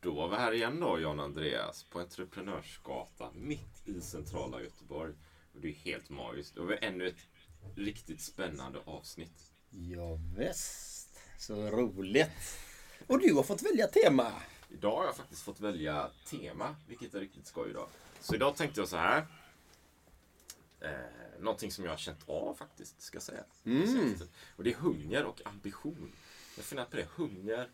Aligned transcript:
Då 0.00 0.14
var 0.14 0.28
vi 0.28 0.36
här 0.36 0.52
igen 0.52 0.80
då, 0.80 0.98
John 0.98 1.20
Andreas, 1.20 1.84
på 1.84 2.00
Entreprenörsgatan 2.00 3.32
mitt 3.34 3.88
i 3.88 4.00
centrala 4.00 4.62
Göteborg. 4.62 5.14
Och 5.54 5.60
det 5.60 5.68
är 5.68 5.72
helt 5.72 6.10
magiskt. 6.10 6.54
Då 6.54 6.62
har 6.62 6.68
vi 6.68 6.78
ännu 6.80 7.08
ett 7.08 7.26
riktigt 7.74 8.20
spännande 8.20 8.78
avsnitt. 8.84 9.52
Ja, 9.70 10.18
visst. 10.36 11.18
Så 11.38 11.70
roligt. 11.70 12.58
Och 13.06 13.20
du 13.20 13.34
har 13.34 13.42
fått 13.42 13.62
välja 13.62 13.86
tema. 13.86 14.32
Idag 14.68 14.96
har 14.96 15.04
jag 15.04 15.16
faktiskt 15.16 15.42
fått 15.42 15.60
välja 15.60 16.10
tema, 16.26 16.76
vilket 16.88 17.14
är 17.14 17.20
riktigt 17.20 17.46
skoj 17.46 17.70
idag. 17.70 17.88
Så 18.20 18.34
idag 18.34 18.56
tänkte 18.56 18.80
jag 18.80 18.88
så 18.88 18.96
här. 18.96 19.26
Eh, 20.80 20.90
någonting 21.40 21.70
som 21.72 21.84
jag 21.84 21.92
har 21.92 21.98
känt 21.98 22.28
av 22.28 22.54
faktiskt, 22.54 23.00
ska 23.00 23.16
jag 23.16 23.22
säga. 23.22 23.44
Mm. 23.64 24.14
Och 24.56 24.64
det 24.64 24.70
är 24.70 24.74
hunger 24.74 25.24
och 25.24 25.40
ambition. 25.44 26.12
Jag 26.56 26.64
funderar 26.64 26.86
på 26.86 26.96
det. 26.96 27.06
Hunger 27.14 27.70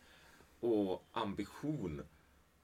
och 0.63 1.09
ambition. 1.13 2.03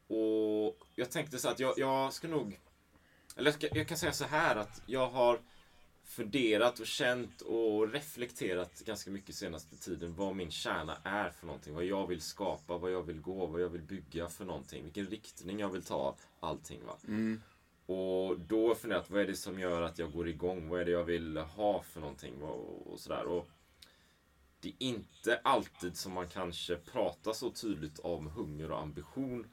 Och 0.07 0.79
jag 0.95 1.11
tänkte 1.11 1.39
så 1.39 1.49
att 1.49 1.61
jag, 1.61 1.79
jag 1.79 2.13
ska 2.13 2.29
nog... 2.29 2.61
Eller 3.37 3.55
jag, 3.61 3.89
kan 3.89 3.99
säga 3.99 4.13
så 4.13 4.25
här 4.25 4.57
att 4.57 4.83
jag 4.87 5.09
har 5.09 5.41
funderat 6.05 6.81
och 6.81 6.87
känt 6.87 7.41
och 7.41 7.93
reflekterat 7.93 8.81
ganska 8.81 9.11
mycket 9.11 9.35
senaste 9.35 9.77
tiden 9.77 10.15
vad 10.15 10.37
min 10.37 10.51
kärna 10.51 10.97
är 11.05 11.31
för 11.31 11.47
någonting. 11.47 11.75
Vad 11.75 11.85
jag 11.85 12.07
vill 12.07 12.21
skapa, 12.21 12.79
vad 12.79 12.93
jag 12.93 13.03
vill 13.03 13.21
gå, 13.21 13.47
vad 13.47 13.61
jag 13.61 13.69
vill 13.69 13.83
bygga 13.83 14.29
för 14.29 14.45
någonting. 14.45 14.85
Vilken 14.85 15.07
riktning 15.07 15.61
jag 15.61 15.69
vill 15.69 15.83
ta 15.83 16.17
allting. 16.41 16.85
Va? 16.87 16.97
Mm. 17.09 17.43
Och 17.87 18.41
då 18.41 18.63
har 18.63 18.69
jag 18.69 18.79
funderat, 18.79 19.11
vad 19.11 19.21
är 19.21 19.27
det 19.27 19.37
som 19.37 19.59
gör 19.59 19.83
att 19.83 19.99
jag 19.99 20.13
går 20.13 20.29
igång? 20.29 20.69
Vad 20.69 20.81
är 20.81 20.85
det 20.85 20.91
jag 20.91 21.05
vill 21.05 21.37
ha 21.37 21.83
för 21.83 22.01
någonting? 22.01 22.43
Och, 22.43 22.93
och 22.93 23.01
sådär. 23.01 23.25
Och 23.25 23.51
det 24.61 24.69
är 24.69 24.75
inte 24.79 25.41
alltid 25.45 25.97
som 25.97 26.13
man 26.13 26.29
kanske 26.29 26.77
pratar 26.77 27.33
så 27.33 27.51
tydligt 27.51 27.99
om 27.99 28.27
hunger 28.27 28.71
och 28.71 28.81
ambition 28.81 29.47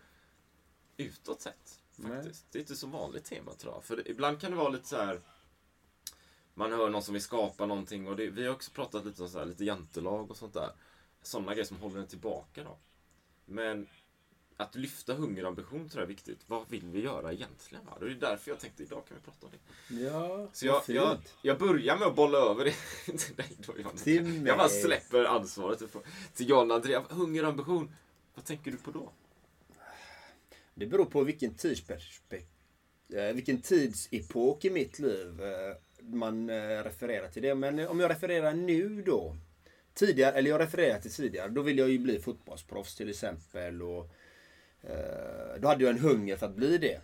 utåt 0.98 1.42
sett. 1.42 1.80
Faktiskt. 2.04 2.52
Det 2.52 2.58
är 2.58 2.62
inte 2.62 2.76
så 2.76 2.88
vanligt 2.88 3.26
tema 3.26 3.54
tror 3.54 3.74
jag. 3.74 3.84
För 3.84 4.08
ibland 4.08 4.42
kan 4.42 4.52
det 4.52 4.58
vara 4.58 4.70
lite 4.70 4.88
så 4.88 4.98
här. 4.98 5.22
Man 6.54 6.72
hör 6.72 6.90
någon 6.90 7.04
som 7.04 7.14
vill 7.14 7.22
skapa 7.22 7.66
någonting 7.66 8.08
och 8.08 8.16
det, 8.16 8.30
vi 8.30 8.46
har 8.46 8.54
också 8.54 8.72
pratat 8.72 9.06
lite 9.06 9.24
om 9.24 9.30
så 9.30 9.40
här, 9.40 9.46
lite 9.46 9.66
jantelag 9.66 10.32
och 10.32 10.38
sånt 10.38 10.54
där. 10.54 10.72
Sådana 11.22 11.52
grejer 11.54 11.66
som 11.66 11.78
håller 11.78 12.00
en 12.00 12.08
tillbaka 12.08 12.64
då. 12.64 12.78
Men 13.46 13.88
att 14.58 14.76
lyfta 14.76 15.14
hunger 15.14 15.44
och 15.44 15.50
ambition 15.50 15.90
tror 15.90 16.02
jag 16.02 16.04
är 16.04 16.08
viktigt. 16.16 16.40
Vad 16.48 16.70
vill 16.70 16.86
vi 16.86 17.02
göra 17.02 17.34
egentligen? 17.34 17.86
Va? 17.86 17.98
Det 18.00 18.06
är 18.06 18.10
därför 18.10 18.52
jag 18.52 18.60
tänkte 18.60 18.84
idag 18.84 19.04
kan 19.08 19.18
vi 19.18 19.24
prata 19.24 19.46
om 19.46 19.52
det. 19.52 20.04
Ja, 20.04 20.50
Så 20.54 20.66
jag, 20.66 20.84
jag, 20.88 21.18
jag 21.42 21.60
börjar 21.60 21.98
med 21.98 22.08
att 22.08 22.16
bolla 22.16 22.38
över 22.38 22.66
det 23.06 23.18
till 23.18 23.36
dig 23.36 23.48
då 23.58 23.74
John. 23.80 23.96
Till 23.98 24.48
Jag 24.48 24.58
bara 24.58 24.70
släpper 24.70 25.24
ansvaret 25.24 25.82
till 26.34 26.50
John 26.50 26.72
Andrea. 26.72 27.04
Hunger 27.10 27.44
och 27.44 27.50
ambition. 27.50 27.96
Vad 28.36 28.46
tänker 28.46 28.72
du 28.72 28.78
på 28.78 28.92
då? 28.92 29.12
Det 30.74 30.86
beror 30.86 31.06
på 31.06 31.24
vilken 31.24 31.54
tidsperspekt... 31.54 32.50
eh, 33.14 33.34
Vilken 33.34 33.62
tidsepok 33.62 34.66
i 34.66 34.70
mitt 34.70 35.00
liv 35.00 35.42
eh, 35.44 35.76
man 36.02 36.50
eh, 36.50 36.84
refererar 36.84 37.28
till 37.28 37.42
det. 37.42 37.56
Men 37.56 37.88
om 37.88 38.00
jag 38.00 38.10
refererar 38.12 38.54
nu 38.54 39.02
då. 39.02 39.38
Tidigare, 39.94 40.32
eller 40.36 40.50
jag 40.50 40.60
refererar 40.62 41.00
till 41.00 41.12
tidigare. 41.12 41.50
Då 41.50 41.62
ville 41.62 41.82
jag 41.82 41.90
ju 41.90 42.00
bli 42.00 42.20
fotbollsproffs 42.20 42.96
till 42.96 43.10
exempel. 43.10 43.82
Och, 43.82 44.12
Eh, 44.90 45.60
då 45.60 45.68
hade 45.68 45.84
jag 45.84 45.94
en 45.94 46.00
hunger 46.00 46.36
för 46.36 46.46
att 46.46 46.56
bli 46.56 46.78
det. 46.78 47.02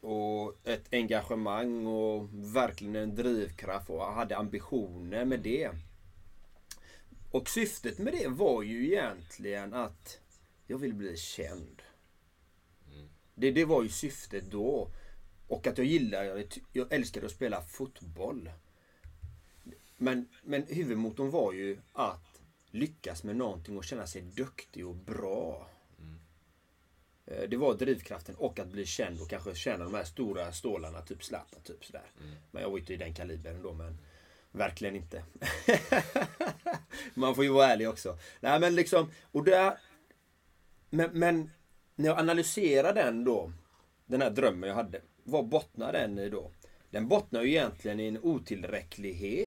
Och 0.00 0.56
ett 0.64 0.84
engagemang 0.92 1.86
och 1.86 2.28
verkligen 2.32 2.96
en 2.96 3.14
drivkraft 3.14 3.90
och 3.90 3.96
jag 3.96 4.12
hade 4.12 4.36
ambitioner 4.36 5.24
med 5.24 5.40
det. 5.40 5.70
Och 7.30 7.48
syftet 7.48 7.98
med 7.98 8.12
det 8.12 8.28
var 8.28 8.62
ju 8.62 8.86
egentligen 8.86 9.74
att 9.74 10.20
jag 10.66 10.78
vill 10.78 10.94
bli 10.94 11.16
känd. 11.16 11.82
Det, 13.34 13.50
det 13.50 13.64
var 13.64 13.82
ju 13.82 13.88
syftet 13.88 14.50
då. 14.50 14.90
Och 15.48 15.66
att 15.66 15.78
jag 15.78 15.86
gillar, 15.86 16.44
jag 16.72 16.92
älskade 16.92 17.26
att 17.26 17.32
spela 17.32 17.62
fotboll. 17.62 18.50
Men, 19.96 20.28
men 20.42 20.62
huvudmotorn 20.68 21.30
var 21.30 21.52
ju 21.52 21.78
att 21.92 22.40
lyckas 22.70 23.24
med 23.24 23.36
någonting 23.36 23.76
och 23.76 23.84
känna 23.84 24.06
sig 24.06 24.22
duktig 24.22 24.86
och 24.86 24.94
bra. 24.94 25.68
Eh, 27.26 27.48
Det 27.48 27.56
var 27.56 27.74
drivkraften 27.74 28.34
och 28.34 28.58
att 28.58 28.68
bli 28.68 28.86
känd 28.86 29.20
och 29.20 29.30
kanske 29.30 29.54
tjäna 29.54 29.84
de 29.84 29.94
här 29.94 30.04
stora 30.04 30.52
stålarna, 30.52 31.02
typ 31.02 31.24
Zlatan, 31.24 31.60
typ 31.64 31.84
sådär. 31.84 32.10
Men 32.50 32.62
jag 32.62 32.70
var 32.70 32.78
inte 32.78 32.94
i 32.94 32.96
den 32.96 33.14
kalibern 33.14 33.62
då, 33.62 33.72
men 33.72 33.98
verkligen 34.52 34.96
inte. 34.96 35.24
Man 37.14 37.34
får 37.34 37.44
ju 37.44 37.50
vara 37.50 37.66
ärlig 37.66 37.88
också. 37.88 38.18
Nej 38.40 38.60
men 38.60 38.74
liksom, 38.74 39.10
och 39.32 39.44
där... 39.44 39.78
Men, 40.90 41.10
men 41.12 41.50
när 41.94 42.06
jag 42.06 42.18
analyserar 42.18 42.94
den 42.94 43.24
då, 43.24 43.52
den 44.06 44.22
här 44.22 44.30
drömmen 44.30 44.68
jag 44.68 44.76
hade. 44.76 45.00
Vad 45.24 45.46
bottnar 45.48 45.92
den 45.92 46.18
i 46.18 46.28
då? 46.28 46.50
Den 46.90 47.08
bottnar 47.08 47.42
ju 47.42 47.48
egentligen 47.50 48.00
i 48.00 48.06
en 48.08 48.18
otillräcklighet. 48.22 49.46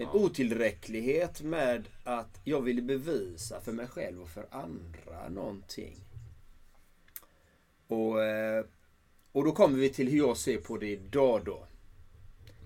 En 0.00 0.08
otillräcklighet 0.08 1.42
med 1.42 1.88
att 2.04 2.40
jag 2.44 2.60
ville 2.60 2.82
bevisa 2.82 3.60
för 3.60 3.72
mig 3.72 3.86
själv 3.86 4.22
och 4.22 4.28
för 4.28 4.46
andra 4.50 5.28
någonting. 5.28 5.96
Och, 7.86 8.22
eh, 8.22 8.64
och 9.32 9.44
då 9.44 9.52
kommer 9.52 9.78
vi 9.78 9.88
till 9.88 10.08
hur 10.08 10.18
jag 10.18 10.36
ser 10.36 10.58
på 10.58 10.76
det 10.76 10.88
idag 10.88 11.44
då. 11.44 11.66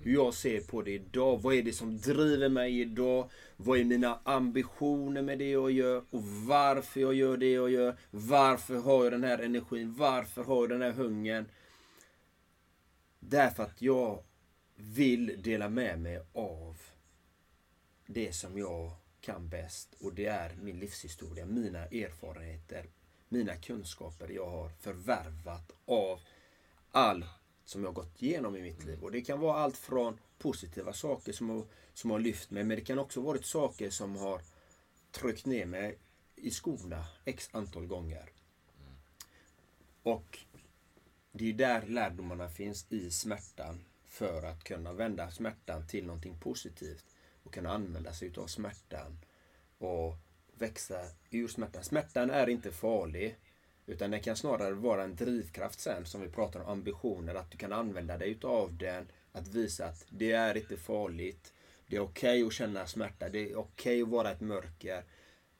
Hur 0.02 0.12
jag 0.12 0.34
ser 0.34 0.60
på 0.60 0.82
det 0.82 0.90
idag. 0.90 1.42
Vad 1.42 1.54
är 1.54 1.62
det 1.62 1.72
som 1.72 1.98
driver 1.98 2.48
mig 2.48 2.80
idag? 2.80 3.30
Vad 3.56 3.78
är 3.78 3.84
mina 3.84 4.18
ambitioner 4.24 5.22
med 5.22 5.38
det 5.38 5.50
jag 5.50 5.70
gör? 5.70 6.04
Och 6.10 6.22
varför 6.24 7.00
jag 7.00 7.14
gör 7.14 7.36
det 7.36 7.52
jag 7.52 7.70
gör? 7.70 7.96
Varför 8.10 8.76
har 8.76 9.04
jag 9.04 9.12
den 9.12 9.24
här 9.24 9.38
energin? 9.38 9.94
Varför 9.94 10.44
har 10.44 10.56
jag 10.56 10.68
den 10.68 10.82
här 10.82 10.92
hungern? 10.92 11.46
Därför 13.20 13.62
att 13.62 13.82
jag 13.82 14.22
vill 14.76 15.42
dela 15.42 15.68
med 15.68 16.00
mig 16.00 16.20
av 16.32 16.76
det 18.06 18.32
som 18.32 18.58
jag 18.58 18.90
kan 19.20 19.48
bäst. 19.48 19.94
Och 20.00 20.14
det 20.14 20.26
är 20.26 20.54
min 20.54 20.78
livshistoria, 20.78 21.46
mina 21.46 21.78
erfarenheter, 21.78 22.86
mina 23.28 23.56
kunskaper 23.56 24.28
jag 24.28 24.50
har 24.50 24.68
förvärvat 24.68 25.72
av 25.86 26.20
allt 26.90 27.26
som 27.64 27.84
jag 27.84 27.94
gått 27.94 28.22
igenom 28.22 28.56
i 28.56 28.62
mitt 28.62 28.84
liv. 28.84 29.02
Och 29.02 29.12
det 29.12 29.20
kan 29.20 29.40
vara 29.40 29.58
allt 29.58 29.76
från 29.76 30.18
positiva 30.38 30.92
saker 30.92 31.32
som 31.32 31.50
har, 31.50 31.66
som 31.94 32.10
har 32.10 32.18
lyft 32.18 32.50
mig, 32.50 32.64
men 32.64 32.76
det 32.78 32.84
kan 32.84 32.98
också 32.98 33.20
varit 33.20 33.46
saker 33.46 33.90
som 33.90 34.16
har 34.16 34.42
tryckt 35.10 35.46
ner 35.46 35.66
mig 35.66 35.98
i 36.36 36.50
skorna 36.50 37.06
x 37.24 37.48
antal 37.52 37.86
gånger. 37.86 38.30
Och 40.02 40.38
det 41.32 41.48
är 41.48 41.52
där 41.52 41.86
lärdomarna 41.86 42.48
finns 42.48 42.86
i 42.92 43.10
smärtan 43.10 43.84
för 44.04 44.42
att 44.42 44.64
kunna 44.64 44.92
vända 44.92 45.30
smärtan 45.30 45.86
till 45.86 46.06
någonting 46.06 46.38
positivt 46.40 47.13
och 47.44 47.54
kunna 47.54 47.70
använda 47.70 48.12
sig 48.12 48.28
utav 48.28 48.46
smärtan 48.46 49.18
och 49.78 50.16
växa 50.58 51.00
ur 51.30 51.48
smärtan. 51.48 51.84
Smärtan 51.84 52.30
är 52.30 52.48
inte 52.48 52.72
farlig. 52.72 53.36
Utan 53.86 54.10
den 54.10 54.20
kan 54.20 54.36
snarare 54.36 54.74
vara 54.74 55.02
en 55.02 55.16
drivkraft 55.16 55.80
sen 55.80 56.06
som 56.06 56.20
vi 56.20 56.28
pratar 56.28 56.60
om 56.60 56.66
ambitioner. 56.66 57.34
Att 57.34 57.50
du 57.50 57.58
kan 57.58 57.72
använda 57.72 58.18
dig 58.18 58.30
utav 58.30 58.76
den. 58.76 59.06
Att 59.32 59.48
visa 59.48 59.86
att 59.86 60.06
det 60.08 60.32
är 60.32 60.56
inte 60.56 60.76
farligt. 60.76 61.52
Det 61.86 61.96
är 61.96 62.00
okej 62.00 62.42
okay 62.42 62.46
att 62.46 62.52
känna 62.52 62.86
smärta. 62.86 63.28
Det 63.28 63.38
är 63.38 63.56
okej 63.56 63.62
okay 63.62 64.02
att 64.02 64.08
vara 64.08 64.30
ett 64.30 64.40
mörker. 64.40 65.04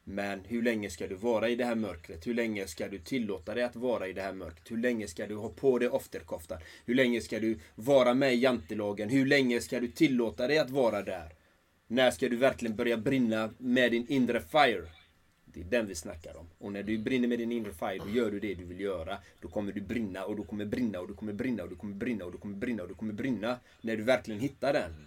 Men 0.05 0.41
hur 0.45 0.63
länge 0.63 0.91
ska 0.91 1.07
du 1.07 1.15
vara 1.15 1.49
i 1.49 1.57
det 1.57 1.65
här 1.65 1.75
mörkret? 1.75 2.27
Hur 2.27 2.35
länge 2.35 2.67
ska 2.67 2.89
du 2.89 2.99
tillåta 2.99 3.55
dig 3.55 3.65
att 3.65 3.77
vara 3.77 4.09
i 4.09 4.13
det 4.13 4.23
här 4.23 4.33
mörkret? 4.33 4.71
Hur 4.71 4.77
länge 4.77 5.09
ska 5.09 5.27
du 5.27 5.37
ha 5.37 5.49
på 5.49 5.79
dig 5.79 5.89
ofterkoftan? 5.89 6.59
Hur 6.85 6.95
länge 6.95 7.21
ska 7.21 7.41
du 7.41 7.59
vara 7.75 8.15
med 8.15 8.35
i 8.35 8.39
jantelagen? 8.39 9.09
Hur 9.09 9.27
länge 9.27 9.61
ska 9.61 9.81
du 9.81 9.89
tillåta 9.89 10.47
dig 10.47 10.59
att 10.59 10.71
vara 10.71 11.03
där? 11.03 11.33
När 11.87 12.11
ska 12.11 12.29
du 12.29 12.37
verkligen 12.37 12.77
börja 12.77 12.97
brinna 12.97 13.51
med 13.59 13.93
din 13.93 14.07
inre 14.09 14.41
fire? 14.41 14.89
Det 15.45 15.61
är 15.61 15.65
den 15.65 15.87
vi 15.87 15.95
snackar 15.95 16.37
om. 16.37 16.47
Och 16.59 16.73
när 16.73 16.83
du 16.83 16.99
brinner 16.99 17.29
med 17.29 17.39
din 17.39 17.53
inre 17.53 17.73
fire, 17.73 17.99
då 17.99 18.11
gör 18.11 18.31
du 18.31 18.41
det 18.41 18.55
du 18.55 18.65
vill 18.65 18.81
göra. 18.81 19.19
Då 19.41 19.49
kommer 19.49 19.73
du 19.73 19.81
brinna 19.81 20.25
och 20.25 20.37
du 20.37 20.45
kommer 20.45 20.65
brinna 20.65 21.01
och 21.01 21.09
du 21.09 21.15
kommer 21.15 21.33
brinna 21.33 21.63
och 21.63 21.69
du 21.69 21.77
kommer 21.77 21.95
brinna 21.95 22.25
och 22.25 22.33
du 22.33 22.39
kommer 22.39 22.57
brinna 22.57 22.83
och 22.83 22.89
du 22.89 22.95
kommer 22.95 23.13
brinna. 23.13 23.59
När 23.81 23.97
du 23.97 24.03
verkligen 24.03 24.41
hittar 24.41 24.73
den. 24.73 25.07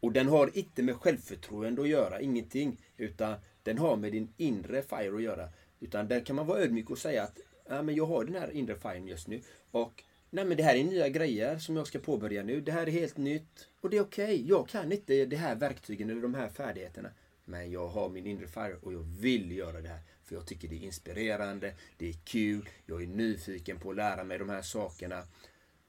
Och 0.00 0.12
den 0.12 0.28
har 0.28 0.58
inte 0.58 0.82
med 0.82 0.96
självförtroende 0.96 1.82
att 1.82 1.88
göra, 1.88 2.20
ingenting. 2.20 2.76
Utan 2.96 3.34
den 3.62 3.78
har 3.78 3.96
med 3.96 4.12
din 4.12 4.28
inre 4.36 4.82
fire 4.82 5.14
att 5.14 5.22
göra. 5.22 5.48
Utan 5.80 6.08
där 6.08 6.20
kan 6.20 6.36
man 6.36 6.46
vara 6.46 6.58
ödmjuk 6.58 6.90
och 6.90 6.98
säga 6.98 7.22
att 7.22 7.38
ja, 7.68 7.82
men 7.82 7.94
jag 7.94 8.06
har 8.06 8.24
den 8.24 8.34
här 8.34 8.50
inre 8.50 8.76
firen 8.76 9.08
just 9.08 9.28
nu. 9.28 9.40
Och 9.70 10.04
nej, 10.30 10.44
men 10.44 10.56
det 10.56 10.62
här 10.62 10.74
är 10.74 10.84
nya 10.84 11.08
grejer 11.08 11.58
som 11.58 11.76
jag 11.76 11.86
ska 11.86 11.98
påbörja 11.98 12.42
nu. 12.42 12.60
Det 12.60 12.72
här 12.72 12.86
är 12.86 12.90
helt 12.90 13.16
nytt. 13.16 13.68
Och 13.80 13.90
det 13.90 13.96
är 13.96 14.02
okej. 14.02 14.24
Okay. 14.24 14.48
Jag 14.48 14.68
kan 14.68 14.92
inte 14.92 15.24
de 15.24 15.36
här 15.36 15.54
verktygen 15.54 16.10
eller 16.10 16.22
de 16.22 16.34
här 16.34 16.48
färdigheterna. 16.48 17.10
Men 17.44 17.70
jag 17.70 17.88
har 17.88 18.08
min 18.08 18.26
inre 18.26 18.46
fire 18.46 18.76
och 18.82 18.92
jag 18.92 19.06
vill 19.20 19.52
göra 19.52 19.80
det 19.80 19.88
här. 19.88 20.00
För 20.24 20.34
jag 20.34 20.46
tycker 20.46 20.68
det 20.68 20.76
är 20.76 20.84
inspirerande, 20.84 21.74
det 21.96 22.08
är 22.08 22.14
kul, 22.24 22.68
jag 22.86 23.02
är 23.02 23.06
nyfiken 23.06 23.78
på 23.78 23.90
att 23.90 23.96
lära 23.96 24.24
mig 24.24 24.38
de 24.38 24.48
här 24.48 24.62
sakerna. 24.62 25.22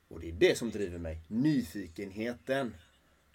Och 0.07 0.19
det 0.19 0.29
är 0.29 0.33
det 0.33 0.57
som 0.57 0.71
driver 0.71 0.99
mig. 0.99 1.21
Nyfikenheten. 1.27 2.75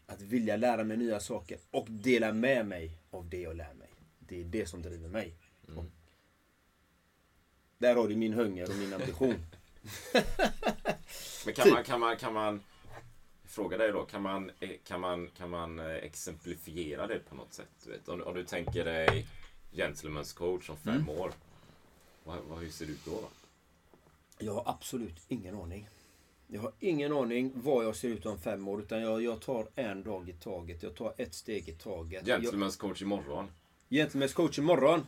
Att 0.06 0.22
vilja 0.22 0.56
lära 0.56 0.84
mig 0.84 0.96
nya 0.96 1.20
saker 1.20 1.58
och 1.70 1.86
dela 1.90 2.32
med 2.32 2.66
mig 2.66 2.98
av 3.10 3.28
det 3.28 3.40
jag 3.40 3.56
lär 3.56 3.74
mig. 3.74 3.88
Det 4.18 4.40
är 4.40 4.44
det 4.44 4.66
som 4.66 4.82
driver 4.82 5.08
mig. 5.08 5.34
Mm. 5.68 5.90
Där 7.78 7.94
har 7.94 8.08
du 8.08 8.16
min 8.16 8.32
hunger 8.32 8.70
och 8.70 8.76
min 8.76 8.92
ambition. 8.92 9.46
Men 11.44 11.54
kan 11.54 11.70
man, 11.70 11.84
kan 11.84 12.00
man, 12.00 12.16
kan 12.16 12.34
man 12.34 12.60
fråga 13.44 13.76
dig 13.76 13.92
då, 13.92 14.04
kan 14.04 14.22
man, 14.22 14.50
eh, 14.60 14.70
kan 14.84 15.00
man, 15.00 15.30
kan 15.36 15.50
man 15.50 15.78
eh, 15.78 15.94
exemplifiera 15.94 17.06
det 17.06 17.18
på 17.18 17.34
något 17.34 17.52
sätt? 17.52 17.68
Du 17.84 17.90
vet? 17.90 18.08
Om, 18.08 18.22
om 18.22 18.34
du 18.34 18.44
tänker 18.44 18.84
dig 18.84 19.26
Gentlemen's 19.72 20.36
coach 20.36 20.70
om 20.70 20.76
fem 20.76 20.94
mm. 20.94 21.08
år. 21.08 21.32
Vad, 22.24 22.38
vad, 22.48 22.58
hur 22.58 22.70
ser 22.70 22.86
det 22.86 22.92
ut 22.92 23.04
då? 23.04 23.10
då? 23.10 23.28
Jag 24.38 24.54
har 24.54 24.62
absolut 24.66 25.22
ingen 25.28 25.54
aning. 25.54 25.88
Jag 26.46 26.60
har 26.60 26.72
ingen 26.80 27.12
aning 27.12 27.52
vad 27.54 27.84
jag 27.84 27.96
ser 27.96 28.08
ut 28.08 28.26
om 28.26 28.38
fem 28.38 28.68
år. 28.68 28.80
Utan 28.82 29.02
jag, 29.02 29.22
jag 29.22 29.40
tar 29.40 29.66
en 29.74 30.02
dag 30.02 30.28
i 30.28 30.32
taget. 30.32 30.82
Jag 30.82 30.94
tar 30.94 31.14
ett 31.16 31.34
steg 31.34 31.68
i 31.68 31.72
taget. 31.72 32.24
Gentlemen's 32.24 32.78
coach 32.78 33.02
imorgon. 33.02 33.50
Gentlemen's 33.88 34.32
coach 34.34 34.58
imorgon. 34.58 35.06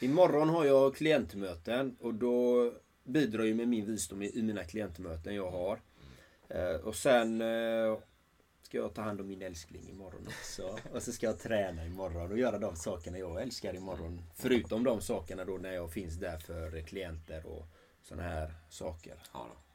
Imorgon 0.00 0.48
har 0.48 0.64
jag 0.64 0.96
klientmöten. 0.96 1.96
Och 2.00 2.14
då 2.14 2.72
bidrar 3.04 3.44
ju 3.44 3.54
med 3.54 3.68
min 3.68 3.86
visdom 3.86 4.22
i, 4.22 4.38
i 4.38 4.42
mina 4.42 4.64
klientmöten 4.64 5.34
jag 5.34 5.50
har. 5.50 5.80
Eh, 6.48 6.76
och 6.76 6.94
sen 6.94 7.40
eh, 7.40 7.98
ska 8.62 8.78
jag 8.78 8.94
ta 8.94 9.02
hand 9.02 9.20
om 9.20 9.28
min 9.28 9.42
älskling 9.42 9.88
imorgon 9.90 10.26
också. 10.26 10.78
Och 10.92 11.02
så 11.02 11.12
ska 11.12 11.26
jag 11.26 11.38
träna 11.38 11.86
imorgon 11.86 12.32
och 12.32 12.38
göra 12.38 12.58
de 12.58 12.76
sakerna 12.76 13.18
jag 13.18 13.42
älskar 13.42 13.76
imorgon. 13.76 14.22
Förutom 14.34 14.84
de 14.84 15.00
sakerna 15.00 15.44
då 15.44 15.58
när 15.58 15.72
jag 15.72 15.92
finns 15.92 16.14
där 16.14 16.38
för 16.38 16.80
klienter 16.80 17.46
och 17.46 17.66
sådana 18.02 18.28
här 18.28 18.54
saker. 18.68 19.22
Ja 19.32 19.46
då. 19.54 19.73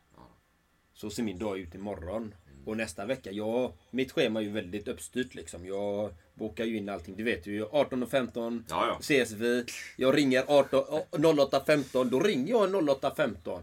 Så 1.01 1.09
ser 1.09 1.23
min 1.23 1.39
dag 1.39 1.59
ut 1.59 1.75
imorgon. 1.75 2.33
Och 2.65 2.77
nästa 2.77 3.05
vecka, 3.05 3.31
ja, 3.31 3.73
mitt 3.91 4.11
schema 4.11 4.39
är 4.39 4.43
ju 4.43 4.49
väldigt 4.49 4.87
uppstyrt 4.87 5.35
liksom. 5.35 5.65
Jag 5.65 6.13
bokar 6.33 6.65
ju 6.65 6.77
in 6.77 6.89
allting. 6.89 7.15
Du 7.15 7.23
vet 7.23 7.47
ju, 7.47 7.65
18.15 7.65 8.63
ja, 8.69 8.87
ja. 8.87 8.97
ses 8.99 9.31
vi. 9.31 9.65
Jag 9.97 10.17
ringer 10.17 10.43
08.15, 10.43 12.09
då 12.09 12.19
ringer 12.19 12.51
jag 12.51 12.69
08.15. 12.69 13.61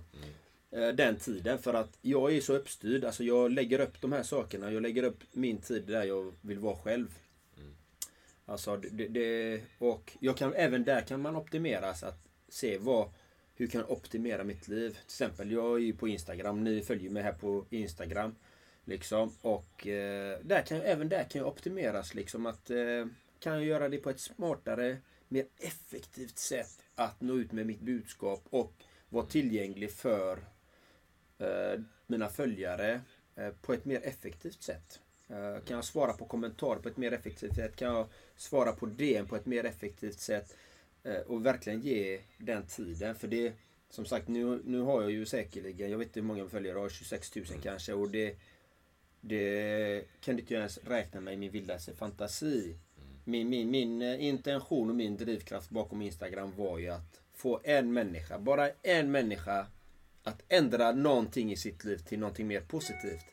Mm. 0.73 0.89
Eh, 0.89 0.95
den 0.95 1.17
tiden. 1.17 1.59
För 1.59 1.75
att 1.75 1.99
jag 2.03 2.33
är 2.33 2.41
så 2.41 2.55
uppstyrd. 2.55 3.05
Alltså 3.05 3.25
jag 3.25 3.53
lägger 3.53 3.81
upp 3.81 4.01
de 4.01 4.13
här 4.13 4.23
sakerna. 4.23 4.73
Jag 4.73 4.83
lägger 4.83 5.03
upp 5.03 5.19
min 5.33 5.59
tid 5.59 5.83
där 5.83 6.05
jag 6.05 6.33
vill 6.41 6.59
vara 6.59 6.77
själv. 6.77 7.19
Mm. 7.57 7.75
Alltså 8.47 8.77
det, 8.77 9.09
det, 9.09 9.61
och 9.79 10.17
jag 10.21 10.37
kan, 10.37 10.55
även 10.55 10.85
där 10.85 11.01
kan 11.01 11.21
man 11.21 11.37
optimera. 11.37 11.95
Så 11.95 12.07
att 12.07 12.19
se 12.49 12.79
vad, 12.79 13.09
hur 13.57 13.67
kan 13.67 13.81
jag 13.81 13.91
optimera 13.91 14.45
mitt 14.45 14.69
liv. 14.69 14.91
Till 14.91 15.01
exempel 15.05 15.53
jag 15.53 15.75
är 15.75 15.79
ju 15.79 15.93
på 15.93 16.09
Instagram. 16.09 16.65
Ni 16.65 16.83
följer 16.83 17.11
mig 17.11 17.23
här 17.23 17.33
på 17.33 17.65
Instagram. 17.71 18.35
Liksom. 18.85 19.33
Och 19.41 19.87
eh, 19.87 20.39
där 20.43 20.63
kan, 20.63 20.81
även 20.81 21.09
där 21.09 21.25
kan 21.25 21.39
jag 21.39 21.49
optimeras. 21.49 22.15
Liksom 22.15 22.47
att 22.47 22.71
eh, 22.71 23.07
kan 23.41 23.53
jag 23.53 23.65
göra 23.65 23.89
det 23.89 23.99
på 23.99 24.11
ett 24.11 24.21
smartare, 24.21 24.97
mer 25.29 25.47
effektivt 25.59 26.39
sätt. 26.39 26.83
Att 26.95 27.21
nå 27.21 27.35
ut 27.35 27.53
med 27.53 27.67
mitt 27.67 27.81
budskap 27.81 28.43
och 28.51 28.73
vara 29.09 29.27
tillgänglig 29.27 29.91
för 29.91 30.39
Eh, 31.39 31.81
mina 32.07 32.29
följare 32.29 33.01
eh, 33.37 33.51
på 33.63 33.73
ett 33.73 33.85
mer 33.85 34.01
effektivt 34.05 34.63
sätt. 34.63 35.01
Eh, 35.29 35.65
kan 35.65 35.77
jag 35.77 35.85
svara 35.85 36.13
på 36.13 36.25
kommentarer 36.25 36.81
på 36.81 36.89
ett 36.89 36.97
mer 36.97 37.13
effektivt 37.13 37.55
sätt? 37.55 37.77
Kan 37.77 37.95
jag 37.95 38.07
svara 38.37 38.73
på 38.73 38.87
DM 38.87 39.27
på 39.27 39.37
ett 39.37 39.47
mer 39.47 39.65
effektivt 39.65 40.21
sätt? 40.21 40.57
Och 41.27 41.47
verkligen 41.47 41.81
ge 41.81 42.21
den 42.39 42.67
tiden. 42.67 43.15
För 43.15 43.29
det, 43.29 43.53
som 43.91 44.05
sagt, 44.05 44.29
nu, 44.29 44.63
nu 44.65 44.81
har 44.81 45.03
jag 45.03 45.11
ju 45.11 45.27
säkerligen, 45.27 45.91
jag 45.91 45.99
vet 45.99 46.07
inte 46.07 46.21
hur 46.21 46.27
många 46.27 46.49
följare 46.49 46.77
jag 46.77 46.83
har, 46.83 46.89
26 46.89 47.37
000 47.37 47.47
kanske. 47.63 47.93
Och 47.93 48.11
det, 48.11 48.37
det 49.21 50.05
kan 50.21 50.37
du 50.37 50.41
inte 50.41 50.55
ens 50.55 50.79
räkna 50.79 51.21
med 51.21 51.35
i 51.35 51.37
min 51.37 51.51
vildaste 51.51 51.95
fantasi. 51.95 52.77
Min, 53.25 53.49
min, 53.49 53.71
min 53.71 54.03
intention 54.03 54.91
och 54.91 54.97
min 54.97 55.17
drivkraft 55.17 55.71
bakom 55.71 56.03
Instagram 56.03 56.53
var 56.57 56.79
ju 56.79 56.89
att 56.89 57.21
få 57.35 57.61
en 57.65 57.93
människa, 57.93 58.39
bara 58.39 58.71
en 58.83 59.11
människa 59.11 59.67
att 60.23 60.43
ändra 60.49 60.93
någonting 60.93 61.53
i 61.53 61.57
sitt 61.57 61.85
liv 61.85 61.97
till 61.99 62.19
någonting 62.19 62.47
mer 62.47 62.61
positivt. 62.61 63.25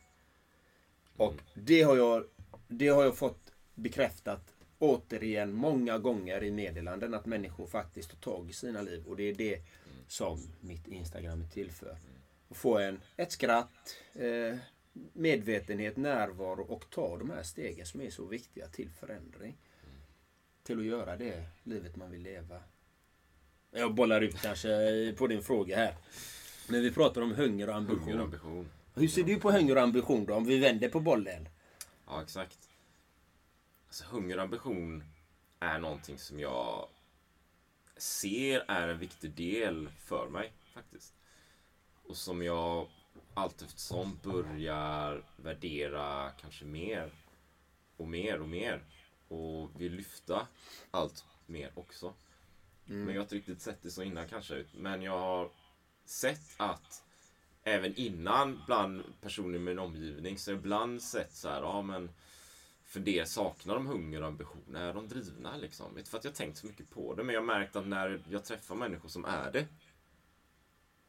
Och 1.17 1.35
det 1.53 1.81
har 1.81 1.97
jag, 1.97 2.25
det 2.67 2.87
har 2.87 3.03
jag 3.03 3.17
fått 3.17 3.51
bekräftat 3.75 4.52
återigen 4.79 5.53
många 5.53 5.97
gånger 5.97 6.43
i 6.43 6.51
meddelanden 6.51 7.13
att 7.13 7.25
människor 7.25 7.67
faktiskt 7.67 8.09
tar 8.09 8.31
tag 8.31 8.49
i 8.49 8.53
sina 8.53 8.81
liv. 8.81 9.05
Och 9.07 9.15
det 9.15 9.23
är 9.23 9.35
det 9.35 9.61
som 10.07 10.39
mitt 10.61 10.87
Instagram 10.87 11.41
är 11.41 11.47
till 11.47 11.71
för. 11.71 11.97
Att 12.49 12.57
få 12.57 12.77
en, 12.77 13.01
ett 13.15 13.31
skratt, 13.31 13.95
eh, 14.13 14.57
medvetenhet, 15.13 15.97
närvaro 15.97 16.63
och 16.63 16.89
ta 16.89 17.17
de 17.17 17.29
här 17.29 17.43
stegen 17.43 17.85
som 17.85 18.01
är 18.01 18.09
så 18.09 18.25
viktiga 18.25 18.67
till 18.67 18.89
förändring. 18.89 19.57
Till 20.63 20.79
att 20.79 20.85
göra 20.85 21.17
det 21.17 21.43
livet 21.63 21.95
man 21.95 22.11
vill 22.11 22.21
leva. 22.21 22.59
Jag 23.71 23.93
bollar 23.93 24.21
ut 24.21 24.41
kanske 24.41 25.13
på 25.17 25.27
din 25.27 25.43
fråga 25.43 25.77
här. 25.77 25.95
Men 26.69 26.81
vi 26.81 26.91
pratar 26.91 27.21
om 27.21 27.31
hunger 27.31 27.69
och 27.69 27.75
ambition. 27.75 28.03
Hunger 28.03 28.17
och 28.17 28.23
ambition. 28.23 28.69
Hur 28.95 29.07
ser 29.07 29.23
du 29.23 29.39
på 29.39 29.51
hunger 29.51 29.75
och 29.75 29.81
ambition 29.81 30.25
då, 30.25 30.33
om 30.33 30.45
vi 30.45 30.59
vänder 30.59 30.89
på 30.89 30.99
bollen? 30.99 31.49
Ja, 32.07 32.21
exakt. 32.21 32.69
Alltså, 33.93 34.15
hunger 34.15 34.37
och 34.37 34.43
ambition 34.43 35.03
är 35.59 35.79
någonting 35.79 36.17
som 36.17 36.39
jag 36.39 36.87
ser 37.97 38.59
är 38.67 38.87
en 38.87 38.99
viktig 38.99 39.31
del 39.31 39.89
för 39.89 40.29
mig, 40.29 40.53
faktiskt. 40.73 41.13
Och 42.03 42.17
som 42.17 42.43
jag 42.43 42.87
allt 43.33 43.61
eftersom 43.61 44.19
börjar 44.23 45.23
värdera 45.35 46.31
kanske 46.41 46.65
mer 46.65 47.11
och 47.97 48.07
mer 48.07 48.41
och 48.41 48.49
mer. 48.49 48.83
Och 49.27 49.81
vill 49.81 49.93
lyfta 49.93 50.47
allt 50.91 51.25
mer 51.45 51.71
också. 51.75 52.13
Men 52.85 53.07
jag 53.07 53.15
har 53.15 53.21
inte 53.21 53.35
riktigt 53.35 53.61
sett 53.61 53.81
det 53.81 53.91
så 53.91 54.03
innan 54.03 54.27
kanske. 54.27 54.65
Men 54.73 55.01
jag 55.01 55.19
har 55.19 55.51
sett 56.05 56.55
att 56.57 57.03
även 57.63 57.95
innan 57.95 58.61
bland 58.65 59.03
personer 59.21 59.55
i 59.55 59.61
min 59.61 59.79
omgivning 59.79 60.37
så 60.37 60.51
har 60.51 60.55
jag 60.55 60.59
ibland 60.59 61.01
sett 61.01 61.33
så 61.33 61.49
här, 61.49 61.61
ja 61.61 61.81
men 61.81 62.09
för 62.93 62.99
det 62.99 63.29
saknar 63.29 63.75
de 63.75 63.87
hunger 63.87 64.21
och 64.21 64.27
ambition. 64.27 64.75
Är 64.75 64.93
de 64.93 65.07
drivna 65.07 65.57
liksom? 65.57 65.97
Inte 65.97 66.09
för 66.09 66.17
att 66.17 66.23
jag 66.23 66.35
tänkt 66.35 66.57
så 66.57 66.67
mycket 66.67 66.89
på 66.89 67.15
det, 67.15 67.23
men 67.23 67.33
jag 67.33 67.41
har 67.41 67.45
märkt 67.45 67.75
att 67.75 67.87
när 67.87 68.21
jag 68.29 68.45
träffar 68.45 68.75
människor 68.75 69.09
som 69.09 69.25
är 69.25 69.51
det 69.51 69.67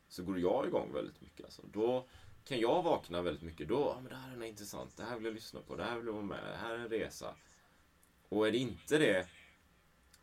så 0.09 0.25
går 0.25 0.39
jag 0.39 0.67
igång 0.67 0.93
väldigt 0.93 1.21
mycket. 1.21 1.45
Alltså. 1.45 1.63
Då 1.73 2.07
kan 2.45 2.61
jag 2.61 2.83
vakna 2.83 3.23
väldigt 3.23 3.43
mycket. 3.43 3.69
Då, 3.69 3.89
ah, 3.91 4.01
men 4.01 4.09
det 4.09 4.17
här 4.17 4.37
är 4.37 4.43
intressant. 4.43 4.97
Det 4.97 5.05
här 5.05 5.17
vill 5.17 5.25
jag 5.25 5.35
lyssna 5.35 5.61
på. 5.61 5.77
Det 5.77 5.85
här 5.85 5.97
vill 5.97 6.07
jag 6.07 6.13
vara 6.13 6.25
med. 6.25 6.45
Det 6.45 6.57
här 6.57 6.75
är 6.75 6.79
en 6.79 6.89
resa. 6.89 7.35
Och 8.29 8.49
är 8.49 8.53
det 8.53 8.59
inte 8.59 8.99
det 8.99 9.27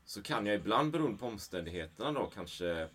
så 0.05 0.21
kan 0.21 0.45
jag 0.45 0.55
ibland 0.55 0.91
beroende 0.91 1.17
på 1.17 1.25
omständigheterna 1.25 2.11
då 2.11 2.25
kanske 2.25 2.81
eh, 2.81 2.87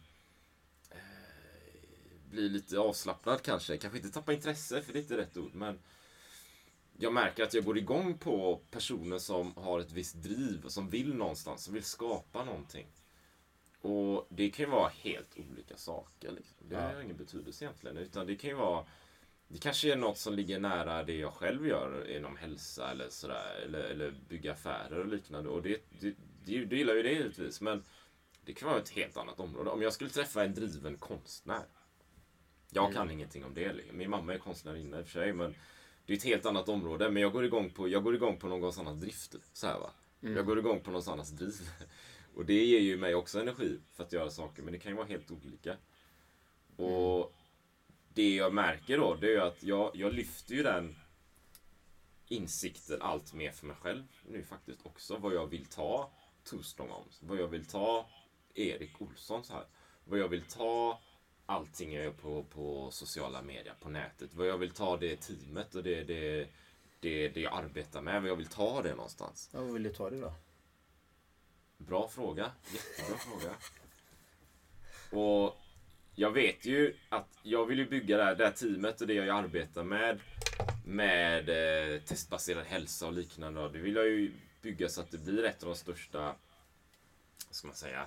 bli 2.31 2.49
lite 2.49 2.79
avslappnad 2.79 3.43
kanske. 3.43 3.77
Kanske 3.77 3.99
inte 3.99 4.11
tappa 4.11 4.33
intresse, 4.33 4.83
för 4.83 4.93
det 4.93 4.99
är 4.99 5.03
inte 5.03 5.17
rätt 5.17 5.37
ord. 5.37 5.55
Men 5.55 5.79
jag 6.99 7.13
märker 7.13 7.43
att 7.43 7.55
jag 7.55 7.65
går 7.65 7.79
igång 7.79 8.19
på 8.19 8.61
personer 8.71 9.19
som 9.19 9.57
har 9.57 9.81
ett 9.81 9.93
visst 9.93 10.15
driv, 10.15 10.69
som 10.69 10.91
vill 10.91 11.15
någonstans, 11.15 11.65
som 11.65 11.75
vill 11.75 11.85
skapa 11.85 12.45
någonting. 12.45 12.87
Och 13.81 14.27
det 14.31 14.51
kan 14.51 14.65
ju 14.65 14.71
vara 14.71 14.89
helt 14.89 15.39
olika 15.51 15.77
saker. 15.77 16.31
Liksom. 16.31 16.57
Det 16.69 16.77
har 16.77 17.01
ingen 17.01 17.17
betydelse 17.17 17.65
egentligen. 17.65 17.97
Utan 17.97 18.27
det 18.27 18.37
kan 18.37 18.51
ju 18.51 18.57
vara 18.57 18.87
det 19.49 19.59
kanske 19.59 19.93
är 19.93 19.97
något 19.97 20.19
som 20.19 20.35
ligger 20.35 20.61
nära 20.61 21.03
det 21.03 21.17
jag 21.17 21.33
själv 21.33 21.67
gör 21.67 22.11
inom 22.17 22.37
hälsa 22.37 22.91
eller 22.91 23.09
sådär. 23.09 23.63
Eller, 23.65 23.79
eller 23.79 24.15
bygga 24.29 24.53
affärer 24.53 24.99
och 24.99 25.07
liknande. 25.07 25.51
Och 25.51 25.63
det, 25.63 25.83
det, 26.01 26.15
det, 26.45 26.65
det 26.65 26.77
gillar 26.77 26.95
ju 26.95 27.03
det 27.03 27.13
givetvis. 27.13 27.61
Men 27.61 27.85
det 28.45 28.53
kan 28.53 28.69
vara 28.69 28.79
ett 28.79 28.89
helt 28.89 29.17
annat 29.17 29.41
område. 29.41 29.71
Om 29.71 29.83
jag 29.83 29.93
skulle 29.93 30.11
träffa 30.11 30.45
en 30.45 30.55
driven 30.55 30.97
konstnär. 30.97 31.67
Jag 32.71 32.93
kan 32.93 33.11
ingenting 33.11 33.45
om 33.45 33.55
det. 33.55 33.73
liksom. 33.73 33.97
Min 33.97 34.11
mamma 34.11 34.35
är 34.35 34.39
konstnärinna 34.39 34.99
i 34.99 35.03
och 35.03 35.07
för 35.07 35.13
sig. 35.13 35.33
Men 35.33 35.55
det 36.07 36.13
är 36.13 36.17
ett 36.17 36.25
helt 36.25 36.47
annat 36.47 36.69
område. 36.69 37.11
Men 37.11 37.23
jag 37.23 37.33
går 37.33 37.45
igång 37.45 37.71
på, 37.71 37.89
jag 37.89 38.03
går 38.03 38.15
igång 38.15 38.37
på 38.37 38.49
någon 38.49 38.73
annans 38.79 39.01
drift. 39.01 39.35
Så 39.53 39.67
här, 39.67 39.79
va? 39.79 39.91
Jag 40.21 40.47
går 40.47 40.59
igång 40.59 40.81
på 40.81 40.91
någon 40.91 41.03
annans 41.09 41.31
driv. 41.31 41.71
Och 42.35 42.45
det 42.45 42.65
ger 42.65 42.81
ju 42.81 42.97
mig 42.97 43.15
också 43.15 43.41
energi 43.41 43.79
för 43.95 44.05
att 44.05 44.13
göra 44.13 44.31
saker. 44.31 44.63
Men 44.63 44.73
det 44.73 44.79
kan 44.79 44.93
ju 44.93 44.97
vara 44.97 45.07
helt 45.07 45.31
olika. 45.31 45.77
Och 46.77 47.35
det 48.15 48.35
jag 48.35 48.55
märker 48.55 48.99
då, 48.99 49.15
det 49.15 49.27
är 49.27 49.31
ju 49.31 49.41
att 49.41 49.63
jag, 49.63 49.91
jag 49.95 50.13
lyfter 50.13 50.55
ju 50.55 50.63
den 50.63 50.97
insikten 52.29 53.03
allt 53.03 53.35
mer 53.35 53.51
för 53.51 53.67
mig 53.67 53.77
själv 53.77 54.05
nu 54.29 54.43
faktiskt 54.43 54.87
också. 54.87 55.17
Vad 55.17 55.35
jag 55.35 55.47
vill 55.47 55.67
ta 55.67 56.11
Toaststrong 56.45 56.91
om. 56.91 57.05
Vad 57.21 57.39
jag 57.39 57.49
vill 57.49 57.65
ta 57.65 58.09
Erik 58.55 59.03
Olsson 59.03 59.45
så 59.45 59.53
här. 59.53 59.67
Vad 60.05 60.19
jag 60.19 60.29
vill 60.29 60.43
ta 60.43 61.01
allting 61.47 61.93
jag 61.93 62.05
gör 62.05 62.13
på, 62.13 62.43
på 62.43 62.91
sociala 62.91 63.43
medier, 63.43 63.75
på 63.81 63.89
nätet. 63.89 64.35
Vad 64.35 64.47
jag 64.47 64.59
vill 64.59 64.71
ta 64.71 64.97
det 64.97 65.17
teamet 65.17 65.75
och 65.75 65.83
det, 65.83 66.05
det, 66.05 66.49
det, 67.01 67.29
det 67.29 67.41
jag 67.41 67.53
arbetar 67.53 68.01
med. 68.01 68.23
Vad 68.23 68.31
jag 68.31 68.37
vill 68.37 68.47
ta 68.47 68.83
det 68.83 68.95
någonstans. 68.95 69.51
Ja, 69.53 69.61
vad 69.61 69.73
vill 69.73 69.83
du 69.83 69.93
ta 69.93 70.11
det 70.11 70.21
då? 70.21 70.33
Bra 71.77 72.09
fråga. 72.09 72.51
Jättebra 72.73 73.19
fråga. 73.19 73.55
Och 75.11 75.57
jag 76.15 76.31
vet 76.31 76.67
ju 76.67 76.97
att 77.09 77.39
jag 77.43 77.67
vill 77.67 77.79
ju 77.79 77.89
bygga 77.89 78.17
det 78.17 78.25
här, 78.25 78.35
det 78.35 78.45
här 78.45 78.53
teamet 78.53 79.01
och 79.01 79.07
det 79.07 79.15
jag 79.15 79.29
arbetar 79.29 79.85
med. 79.85 80.21
Med 80.85 81.49
eh, 81.49 82.01
testbaserad 82.01 82.67
hälsa 82.67 83.07
och 83.07 83.13
liknande. 83.13 83.69
Det 83.69 83.79
vill 83.79 83.95
jag 83.95 84.07
ju 84.07 84.33
bygga 84.63 84.89
så 84.89 85.01
att 85.01 85.11
det 85.11 85.19
blir 85.19 85.45
ett 85.45 85.63
av 85.63 85.69
de 85.69 85.77
största, 85.77 86.21
vad 87.47 87.55
ska 87.55 87.67
man 87.67 87.77
säga, 87.77 88.07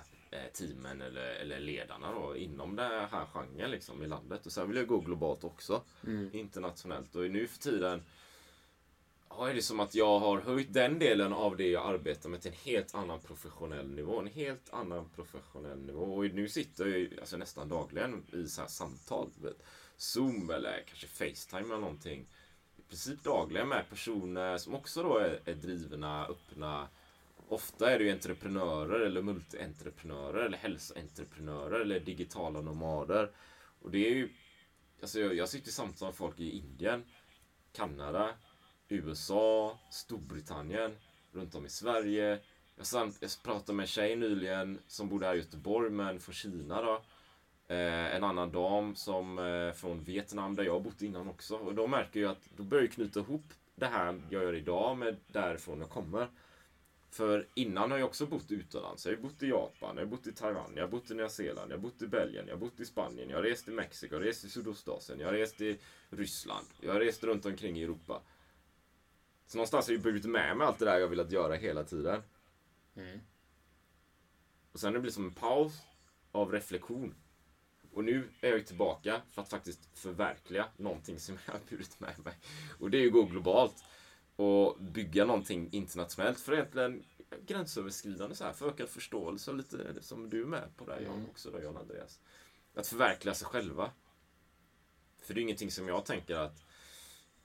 teamen 0.52 1.00
eller, 1.00 1.34
eller 1.34 1.60
ledarna 1.60 2.12
då 2.12 2.36
inom 2.36 2.76
den 2.76 2.90
här 3.10 3.26
genren 3.26 3.70
liksom 3.70 4.02
i 4.02 4.06
landet. 4.06 4.46
Och 4.46 4.52
sen 4.52 4.68
vill 4.68 4.76
jag 4.76 4.86
gå 4.86 5.00
globalt 5.00 5.44
också. 5.44 5.82
Internationellt. 6.32 7.16
Och 7.16 7.30
nu 7.30 7.46
för 7.46 7.58
tiden 7.58 8.02
Ja, 9.30 9.48
är 9.50 9.54
det 9.54 9.62
som 9.62 9.80
att 9.80 9.94
jag 9.94 10.18
har 10.18 10.40
höjt 10.40 10.72
den 10.72 10.98
delen 10.98 11.32
av 11.32 11.56
det 11.56 11.68
jag 11.68 11.94
arbetar 11.94 12.28
med 12.28 12.42
till 12.42 12.50
en 12.50 12.72
helt 12.72 12.94
annan 12.94 13.20
professionell 13.20 13.90
nivå. 13.90 14.18
En 14.18 14.26
helt 14.26 14.72
annan 14.72 15.08
professionell 15.14 15.78
nivå. 15.78 16.02
Och 16.02 16.24
nu 16.24 16.48
sitter 16.48 16.86
jag 16.86 16.98
ju 16.98 17.20
alltså, 17.20 17.36
nästan 17.36 17.68
dagligen 17.68 18.24
i 18.32 18.48
så 18.48 18.60
här 18.60 18.68
samtal. 18.68 19.30
Vet. 19.42 19.62
Zoom 19.96 20.50
eller 20.50 20.84
kanske 20.86 21.06
Facetime 21.06 21.74
eller 21.74 21.80
någonting. 21.80 22.26
I 22.76 22.82
princip 22.88 23.24
dagligen 23.24 23.68
med 23.68 23.88
personer 23.88 24.58
som 24.58 24.74
också 24.74 25.02
då 25.02 25.18
är, 25.18 25.40
är 25.44 25.54
drivna, 25.54 26.26
öppna. 26.26 26.88
Ofta 27.50 27.90
är 27.90 27.98
det 27.98 28.04
ju 28.04 28.10
entreprenörer 28.10 29.00
eller 29.00 29.22
multi-entreprenörer 29.22 30.44
eller 30.46 30.58
hälsoentreprenörer 30.58 31.80
eller 31.80 32.00
digitala 32.00 32.60
nomader. 32.60 33.30
Och 33.82 33.90
det 33.90 34.06
är 34.06 34.14
ju... 34.14 34.28
Alltså 35.00 35.20
jag, 35.20 35.34
jag 35.34 35.48
sitter 35.48 35.68
i 35.68 35.72
samtal 35.72 36.08
med 36.08 36.14
folk 36.14 36.40
i 36.40 36.50
Indien, 36.50 37.04
Kanada, 37.72 38.30
USA, 38.88 39.78
Storbritannien, 39.90 40.96
runt 41.32 41.54
om 41.54 41.66
i 41.66 41.68
Sverige. 41.68 42.38
Jag, 42.76 42.86
samt, 42.86 43.18
jag 43.20 43.30
pratade 43.42 43.76
med 43.76 43.84
en 43.84 43.88
tjej 43.88 44.16
nyligen 44.16 44.78
som 44.86 45.08
bodde 45.08 45.26
här 45.26 45.34
i 45.34 45.38
Göteborg 45.38 45.90
men 45.90 46.20
från 46.20 46.34
Kina 46.34 46.82
då. 46.82 47.02
Eh, 47.68 48.14
en 48.16 48.24
annan 48.24 48.52
dam 48.52 48.96
som 48.96 49.38
eh, 49.38 49.72
från 49.72 50.04
Vietnam 50.04 50.56
där 50.56 50.64
jag 50.64 50.72
har 50.72 50.80
bott 50.80 51.02
innan 51.02 51.28
också. 51.28 51.56
Och 51.56 51.74
då 51.74 51.86
märker 51.86 52.20
jag 52.20 52.30
att 52.30 52.48
då 52.56 52.62
börjar 52.62 52.84
jag 52.84 52.92
knyta 52.92 53.20
ihop 53.20 53.44
det 53.74 53.86
här 53.86 54.22
jag 54.30 54.42
gör 54.42 54.54
idag 54.54 54.98
med 54.98 55.16
därifrån 55.26 55.80
jag 55.80 55.90
kommer. 55.90 56.28
För 57.10 57.48
innan 57.54 57.90
har 57.90 57.98
jag 57.98 58.08
också 58.08 58.26
bott 58.26 58.50
utomlands. 58.50 59.06
Jag 59.06 59.12
har 59.12 59.22
bott 59.22 59.42
i 59.42 59.48
Japan, 59.48 59.96
jag 59.96 60.02
har 60.02 60.10
bott 60.10 60.26
i 60.26 60.32
Taiwan, 60.32 60.72
jag 60.74 60.82
har 60.82 60.88
bott 60.88 61.10
i 61.10 61.14
Nya 61.14 61.28
Zeeland, 61.28 61.72
jag 61.72 61.76
har 61.76 61.82
bott 61.82 62.02
i 62.02 62.06
Belgien, 62.06 62.46
jag 62.46 62.54
har 62.54 62.60
bott 62.60 62.80
i 62.80 62.84
Spanien, 62.84 63.30
jag 63.30 63.36
har 63.36 63.42
rest 63.42 63.68
i 63.68 63.70
Mexiko, 63.70 64.14
jag 64.14 64.20
har 64.20 64.26
rest 64.26 64.44
i 64.44 64.50
Sydostasien, 64.50 65.20
jag 65.20 65.26
har 65.26 65.32
rest 65.32 65.60
i 65.60 65.78
Ryssland, 66.10 66.66
jag 66.80 66.92
har 66.92 67.00
rest 67.00 67.24
runt 67.24 67.46
omkring 67.46 67.78
i 67.78 67.82
Europa. 67.82 68.22
Så 69.46 69.56
någonstans 69.56 69.86
har 69.86 69.94
jag 69.94 70.02
burit 70.02 70.24
med 70.24 70.56
mig 70.56 70.66
allt 70.66 70.78
det 70.78 70.84
där 70.84 70.98
jag 70.98 71.08
velat 71.08 71.32
göra 71.32 71.54
hela 71.54 71.84
tiden. 71.84 72.22
Och 74.72 74.80
sen 74.80 74.92
det 74.92 74.98
blivit 74.98 75.14
som 75.14 75.24
en 75.24 75.34
paus 75.34 75.72
av 76.32 76.52
reflektion. 76.52 77.14
Och 77.92 78.04
nu 78.04 78.28
är 78.40 78.50
jag 78.50 78.66
tillbaka 78.66 79.22
för 79.30 79.42
att 79.42 79.48
faktiskt 79.48 79.98
förverkliga 79.98 80.66
någonting 80.76 81.18
som 81.18 81.38
jag 81.46 81.52
har 81.52 81.60
burit 81.70 82.00
med 82.00 82.24
mig. 82.24 82.34
Och 82.78 82.90
det 82.90 82.98
är 82.98 83.00
ju 83.00 83.06
att 83.06 83.12
gå 83.12 83.22
globalt 83.22 83.84
och 84.40 84.76
bygga 84.80 85.24
någonting 85.24 85.68
internationellt 85.72 86.40
för 86.40 86.52
egentligen 86.52 87.04
gränsöverskridande 87.46 88.34
så 88.34 88.44
här, 88.44 88.52
för 88.52 88.68
ökad 88.68 88.88
förståelse 88.88 89.50
och 89.50 89.56
lite 89.56 90.02
som 90.02 90.30
du 90.30 90.42
är 90.42 90.46
med 90.46 90.76
på 90.76 90.84
där, 90.84 91.00
jag 91.00 91.12
också 91.30 91.50
då, 91.50 91.62
John 91.62 91.76
Andreas. 91.76 92.20
Att 92.74 92.86
förverkliga 92.86 93.34
sig 93.34 93.46
själva. 93.46 93.90
För 95.22 95.34
det 95.34 95.40
är 95.40 95.42
ingenting 95.42 95.70
som 95.70 95.88
jag 95.88 96.04
tänker 96.04 96.36
att 96.36 96.64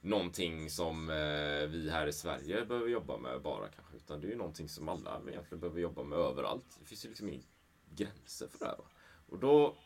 någonting 0.02 0.70
som 0.70 1.10
eh, 1.10 1.68
vi 1.68 1.90
här 1.92 2.08
i 2.08 2.14
Sverige 2.14 2.66
behöver 2.66 2.90
jobba 2.90 3.18
med 3.18 3.42
bara 3.42 3.68
kanske. 3.68 3.98
Utan 3.98 4.22
det 4.22 4.28
är 4.28 4.30
ju 4.30 4.38
någonting 4.38 4.70
som 4.70 4.90
alla 4.90 5.22
egentligen 5.28 5.60
behöver 5.60 5.80
jobba 5.80 6.04
med 6.04 6.20
överallt. 6.20 6.78
Det 6.80 6.86
finns 6.86 7.06
ju 7.06 7.10
liksom 7.10 7.30
inga 7.30 7.44
gränser 7.90 8.48
för 8.48 8.60
det 8.60 8.66
här. 8.66 8.78
Va? 8.78 8.86
Och 9.30 9.40
då, 9.40 9.78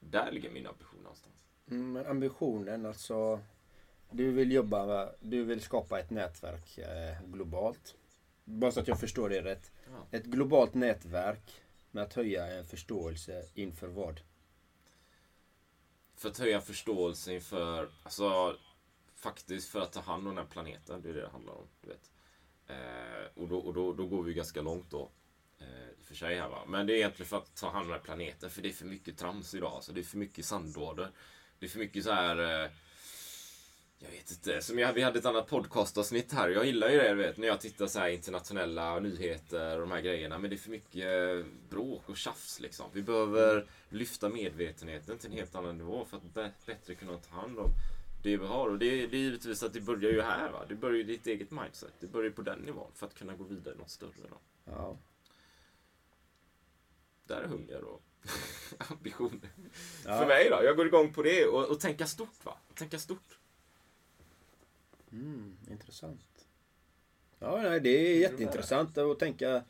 där 0.00 0.32
ligger 0.32 0.50
min 0.50 0.66
ambition 0.66 1.02
någonstans. 1.02 1.44
Mm, 1.70 1.92
men 1.92 2.06
ambitionen 2.06 2.86
alltså. 2.86 3.40
Du 4.12 4.30
vill 4.30 4.52
jobba 4.52 5.12
du 5.20 5.44
vill 5.44 5.60
skapa 5.60 6.00
ett 6.00 6.10
nätverk 6.10 6.78
eh, 6.78 7.22
globalt. 7.26 7.94
Bara 8.44 8.72
så 8.72 8.80
att 8.80 8.88
jag 8.88 9.00
förstår 9.00 9.28
det 9.28 9.42
rätt. 9.42 9.72
Ja. 9.86 10.18
Ett 10.18 10.24
globalt 10.24 10.74
nätverk 10.74 11.62
med 11.90 12.02
att 12.02 12.14
höja 12.14 12.46
en 12.46 12.64
förståelse 12.64 13.44
inför 13.54 13.88
vad? 13.88 14.20
För 16.16 16.28
att 16.28 16.38
höja 16.38 16.60
förståelse 16.60 17.34
inför, 17.34 17.88
alltså 18.02 18.56
faktiskt 19.14 19.68
för 19.68 19.80
att 19.80 19.92
ta 19.92 20.00
hand 20.00 20.28
om 20.28 20.34
den 20.34 20.44
här 20.44 20.52
planeten. 20.52 21.02
Det 21.02 21.08
är 21.08 21.14
det 21.14 21.20
det 21.20 21.28
handlar 21.28 21.52
om. 21.52 21.66
Du 21.80 21.88
vet. 21.88 22.10
Eh, 22.66 23.42
och 23.42 23.48
då, 23.48 23.58
och 23.58 23.74
då, 23.74 23.92
då 23.92 24.06
går 24.06 24.22
vi 24.22 24.34
ganska 24.34 24.62
långt 24.62 24.90
då. 24.90 25.10
Eh, 25.58 25.66
för 26.02 26.14
sig 26.14 26.38
här 26.38 26.48
va. 26.48 26.64
Men 26.66 26.86
det 26.86 26.92
är 26.92 26.96
egentligen 26.96 27.28
för 27.28 27.36
att 27.36 27.56
ta 27.56 27.70
hand 27.70 27.82
om 27.82 27.88
den 27.88 27.98
här 27.98 28.04
planeten. 28.04 28.50
För 28.50 28.62
det 28.62 28.68
är 28.68 28.72
för 28.72 28.86
mycket 28.86 29.18
trams 29.18 29.54
idag. 29.54 29.72
Alltså, 29.72 29.92
det 29.92 30.00
är 30.00 30.04
för 30.04 30.18
mycket 30.18 30.44
sandlådor. 30.44 31.10
Det 31.58 31.66
är 31.66 31.70
för 31.70 31.78
mycket 31.78 32.04
så 32.04 32.12
här... 32.12 32.64
Eh, 32.64 32.70
jag 34.02 34.10
vet 34.10 34.30
inte. 34.30 34.62
Som 34.62 34.78
jag, 34.78 34.92
vi 34.92 35.02
hade 35.02 35.18
ett 35.18 35.26
annat 35.26 35.46
podcastavsnitt 35.46 36.32
här. 36.32 36.48
Jag 36.48 36.66
gillar 36.66 36.88
ju 36.88 36.98
det, 36.98 37.14
vet, 37.14 37.36
när 37.36 37.46
jag 37.46 37.60
tittar 37.60 37.86
så 37.86 37.98
här 37.98 38.08
internationella 38.08 38.98
nyheter 39.00 39.74
och 39.74 39.80
de 39.80 39.90
här 39.90 40.00
grejerna. 40.00 40.38
Men 40.38 40.50
det 40.50 40.56
är 40.56 40.58
för 40.58 40.70
mycket 40.70 41.04
eh, 41.04 41.52
bråk 41.70 42.08
och 42.08 42.16
tjafs 42.16 42.60
liksom. 42.60 42.86
Vi 42.92 43.02
behöver 43.02 43.66
lyfta 43.88 44.28
medvetenheten 44.28 45.18
till 45.18 45.30
en 45.30 45.36
helt 45.36 45.54
annan 45.54 45.78
nivå 45.78 46.04
för 46.04 46.16
att 46.16 46.22
bä- 46.22 46.50
bättre 46.66 46.94
kunna 46.94 47.16
ta 47.18 47.34
hand 47.34 47.58
om 47.58 47.70
det 48.22 48.36
vi 48.36 48.46
har. 48.46 48.68
Och 48.68 48.78
det, 48.78 49.06
det 49.06 49.16
är 49.16 49.20
givetvis 49.20 49.62
att 49.62 49.72
det 49.72 49.80
börjar 49.80 50.12
ju 50.12 50.22
här. 50.22 50.50
Va? 50.50 50.64
Det 50.68 50.74
börjar 50.74 50.96
ju 50.96 51.04
ditt 51.04 51.26
eget 51.26 51.50
mindset. 51.50 51.92
Det 52.00 52.06
börjar 52.06 52.24
ju 52.30 52.32
på 52.32 52.42
den 52.42 52.58
nivån 52.58 52.90
för 52.94 53.06
att 53.06 53.14
kunna 53.14 53.34
gå 53.36 53.44
vidare 53.44 53.74
något 53.74 53.90
större. 53.90 54.28
Då. 54.30 54.38
Ja. 54.64 54.96
där 57.26 57.40
är 57.40 57.46
hunger 57.46 57.84
och 57.84 58.02
ambition. 58.90 59.40
För 60.02 60.26
mig 60.26 60.48
då, 60.50 60.64
jag 60.64 60.76
går 60.76 60.86
igång 60.86 61.12
på 61.12 61.22
det 61.22 61.46
och, 61.46 61.70
och 61.70 61.80
tänka 61.80 62.06
stort 62.06 62.44
va. 62.44 62.58
Tänka 62.74 62.98
stort. 62.98 63.38
Mm, 65.12 65.56
intressant. 65.70 66.46
Ja, 67.38 67.62
nej, 67.62 67.80
det 67.80 67.88
är 67.90 68.18
jätteintressant 68.20 68.98
att 68.98 69.18
tänka, 69.18 69.62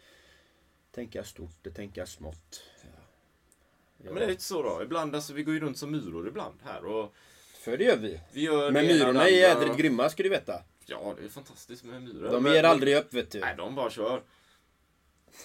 tänka 0.92 1.24
stort 1.24 1.74
tänka 1.74 2.06
smått. 2.06 2.62
Ja. 2.82 4.04
Men 4.04 4.14
det 4.14 4.24
är 4.24 4.28
lite 4.28 4.42
så 4.42 4.62
då. 4.62 4.82
Ibland, 4.82 5.14
alltså 5.14 5.32
vi 5.32 5.42
går 5.42 5.54
ju 5.54 5.60
runt 5.60 5.78
som 5.78 5.90
myror 5.90 6.28
ibland 6.28 6.58
här 6.64 6.84
och 6.84 7.14
För 7.54 7.76
det 7.76 7.84
gör 7.84 7.96
vi. 7.96 8.20
vi 8.32 8.40
gör 8.40 8.70
Men 8.70 8.86
myrorna 8.86 9.28
är 9.28 9.32
jädrigt 9.36 9.76
grymma 9.76 10.10
ska 10.10 10.22
du 10.22 10.28
veta. 10.28 10.62
Ja, 10.86 11.14
det 11.18 11.24
är 11.24 11.28
fantastiskt 11.28 11.84
med 11.84 12.02
myror. 12.02 12.30
De 12.30 12.42
Men- 12.42 12.52
ger 12.52 12.64
aldrig 12.64 12.96
upp 12.96 13.14
vet 13.14 13.30
du. 13.30 13.40
Nej, 13.40 13.54
de 13.56 13.74
bara 13.74 13.90
kör. 13.90 14.22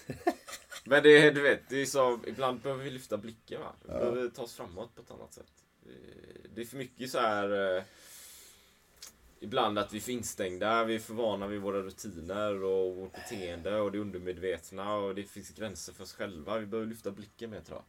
Men 0.86 1.04
det 1.04 1.10
är, 1.18 1.32
du 1.32 1.42
vet, 1.42 1.70
det 1.70 1.82
är 1.82 1.86
så, 1.86 2.20
ibland 2.28 2.60
behöver 2.62 2.84
vi 2.84 2.90
lyfta 2.90 3.18
blicken 3.18 3.62
va. 3.62 3.74
Vi 3.82 3.88
behöver 3.88 4.30
ta 4.30 4.42
oss 4.42 4.54
framåt 4.54 4.96
på 4.96 5.02
ett 5.02 5.12
annat 5.12 5.34
sätt. 5.34 5.52
Det- 5.84 6.48
Det 6.56 6.62
är 6.62 6.66
för 6.66 6.78
mycket 6.78 7.10
så 7.12 7.20
här. 7.20 7.84
Ibland 9.46 9.80
att 9.80 9.94
vi 9.94 9.98
är 9.98 10.02
för 10.02 10.12
instängda, 10.12 10.84
vi 10.84 10.96
är 10.96 11.00
för 11.00 11.14
vana 11.14 11.48
vid 11.48 11.62
våra 11.62 11.82
rutiner 11.82 12.64
och 12.64 12.96
vårt 12.96 13.12
beteende 13.12 13.80
och 13.80 13.92
det 13.92 14.00
undermedvetna 14.00 14.96
och 14.96 15.16
det 15.16 15.24
finns 15.24 15.50
gränser 15.50 15.94
för 15.94 16.04
oss 16.04 16.14
själva. 16.14 16.60
Vi 16.60 16.66
behöver 16.66 16.90
lyfta 16.90 17.12
blicken 17.12 17.50
mer 17.50 17.62
tror 17.62 17.78
jag. 17.78 17.86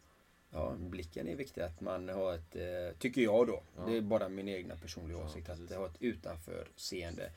Ja, 0.60 0.74
blicken 0.78 1.28
är 1.28 1.36
viktig 1.36 1.60
att 1.60 1.80
man 1.80 2.08
har 2.08 2.34
ett, 2.34 2.56
eh, 2.56 2.98
tycker 2.98 3.20
jag 3.20 3.46
då, 3.46 3.62
det 3.86 3.96
är 3.96 4.00
bara 4.00 4.28
min 4.28 4.48
egna 4.48 4.76
personliga 4.76 5.18
åsikt, 5.18 5.48
att 5.48 5.70
ha 5.70 5.86
ett 5.86 6.02
utanförseende. 6.02 7.30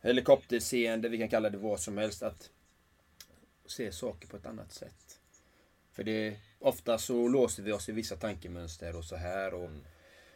Helikopterseende, 0.00 1.08
vi 1.08 1.18
kan 1.18 1.28
kalla 1.28 1.50
det 1.50 1.58
vad 1.58 1.80
som 1.80 1.98
helst, 1.98 2.22
att 2.22 2.50
se 3.66 3.92
saker 3.92 4.28
på 4.28 4.36
ett 4.36 4.46
annat 4.46 4.72
sätt. 4.72 5.20
För 5.92 6.04
det, 6.04 6.36
ofta 6.58 6.98
så 6.98 7.28
låser 7.28 7.62
vi 7.62 7.72
oss 7.72 7.88
i 7.88 7.92
vissa 7.92 8.16
tankemönster 8.16 8.96
och 8.96 9.04
så 9.04 9.16
här. 9.16 9.54
Och, 9.54 9.70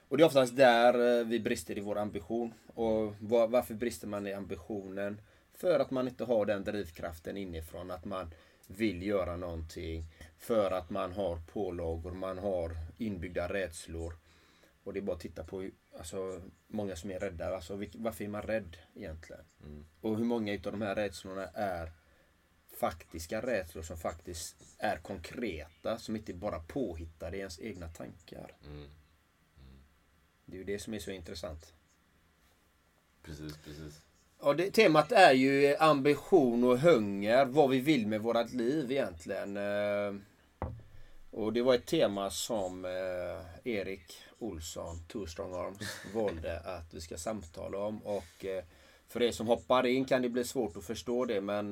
och 0.08 0.16
det 0.16 0.22
är 0.22 0.26
oftast 0.26 0.56
där 0.56 1.18
eh, 1.20 1.26
vi 1.26 1.40
brister 1.40 1.78
i 1.78 1.80
vår 1.80 1.98
ambition. 1.98 2.54
Och 2.66 3.14
var, 3.20 3.48
varför 3.48 3.74
brister 3.74 4.06
man 4.06 4.26
i 4.26 4.32
ambitionen? 4.32 5.20
För 5.52 5.80
att 5.80 5.90
man 5.90 6.08
inte 6.08 6.24
har 6.24 6.46
den 6.46 6.64
drivkraften 6.64 7.36
inifrån, 7.36 7.90
att 7.90 8.04
man 8.04 8.34
vill 8.66 9.02
göra 9.02 9.36
någonting. 9.36 10.04
För 10.38 10.70
att 10.70 10.90
man 10.90 11.12
har 11.12 11.40
pålagor, 11.52 12.12
man 12.12 12.38
har 12.38 12.76
inbyggda 12.98 13.52
rädslor. 13.52 14.14
Och 14.84 14.92
det 14.92 15.00
är 15.00 15.02
bara 15.02 15.16
att 15.16 15.22
titta 15.22 15.44
på 15.44 15.70
alltså, 15.98 16.40
många 16.66 16.96
som 16.96 17.10
är 17.10 17.18
rädda. 17.18 17.54
Alltså, 17.54 17.84
varför 17.94 18.24
är 18.24 18.28
man 18.28 18.42
rädd 18.42 18.76
egentligen? 18.94 19.44
Och 20.00 20.16
hur 20.16 20.24
många 20.24 20.52
utav 20.52 20.72
de 20.72 20.82
här 20.82 20.94
rädslorna 20.94 21.46
är 21.54 21.92
faktiska 22.80 23.42
rädslor 23.42 23.82
som 23.82 23.96
faktiskt 23.96 24.56
är 24.78 24.96
konkreta, 24.96 25.98
som 25.98 26.16
inte 26.16 26.34
bara 26.34 26.58
påhittade 26.60 27.36
i 27.36 27.40
ens 27.40 27.60
egna 27.60 27.88
tankar. 27.88 28.56
Det 30.50 30.56
är 30.56 30.58
ju 30.58 30.64
det 30.64 30.78
som 30.78 30.94
är 30.94 30.98
så 30.98 31.10
intressant. 31.10 31.72
Precis, 33.22 33.56
precis. 33.64 34.00
Ja, 34.40 34.54
det, 34.54 34.70
temat 34.70 35.12
är 35.12 35.32
ju 35.32 35.76
ambition 35.76 36.64
och 36.64 36.78
hunger, 36.78 37.44
vad 37.44 37.70
vi 37.70 37.80
vill 37.80 38.06
med 38.06 38.20
vårt 38.20 38.52
liv 38.52 38.92
egentligen. 38.92 39.56
Eh, 39.56 40.14
Och 41.30 41.52
det 41.52 41.62
var 41.62 41.74
ett 41.74 41.86
tema 41.86 42.30
som 42.30 42.84
eh, 42.84 43.70
Erik 43.72 44.14
Olsson, 44.38 45.04
Two 45.08 45.26
Strong 45.26 45.54
Arms, 45.54 46.00
valde 46.14 46.60
att 46.60 46.94
vi 46.94 47.00
ska 47.00 47.16
samtala 47.16 47.78
om. 47.78 48.02
Och 48.02 48.44
eh, 48.44 48.64
för 49.08 49.22
er 49.22 49.32
som 49.32 49.46
hoppar 49.46 49.86
in 49.86 50.04
kan 50.04 50.22
det 50.22 50.28
bli 50.28 50.44
svårt 50.44 50.76
att 50.76 50.84
förstå 50.84 51.24
det 51.24 51.40
men 51.40 51.70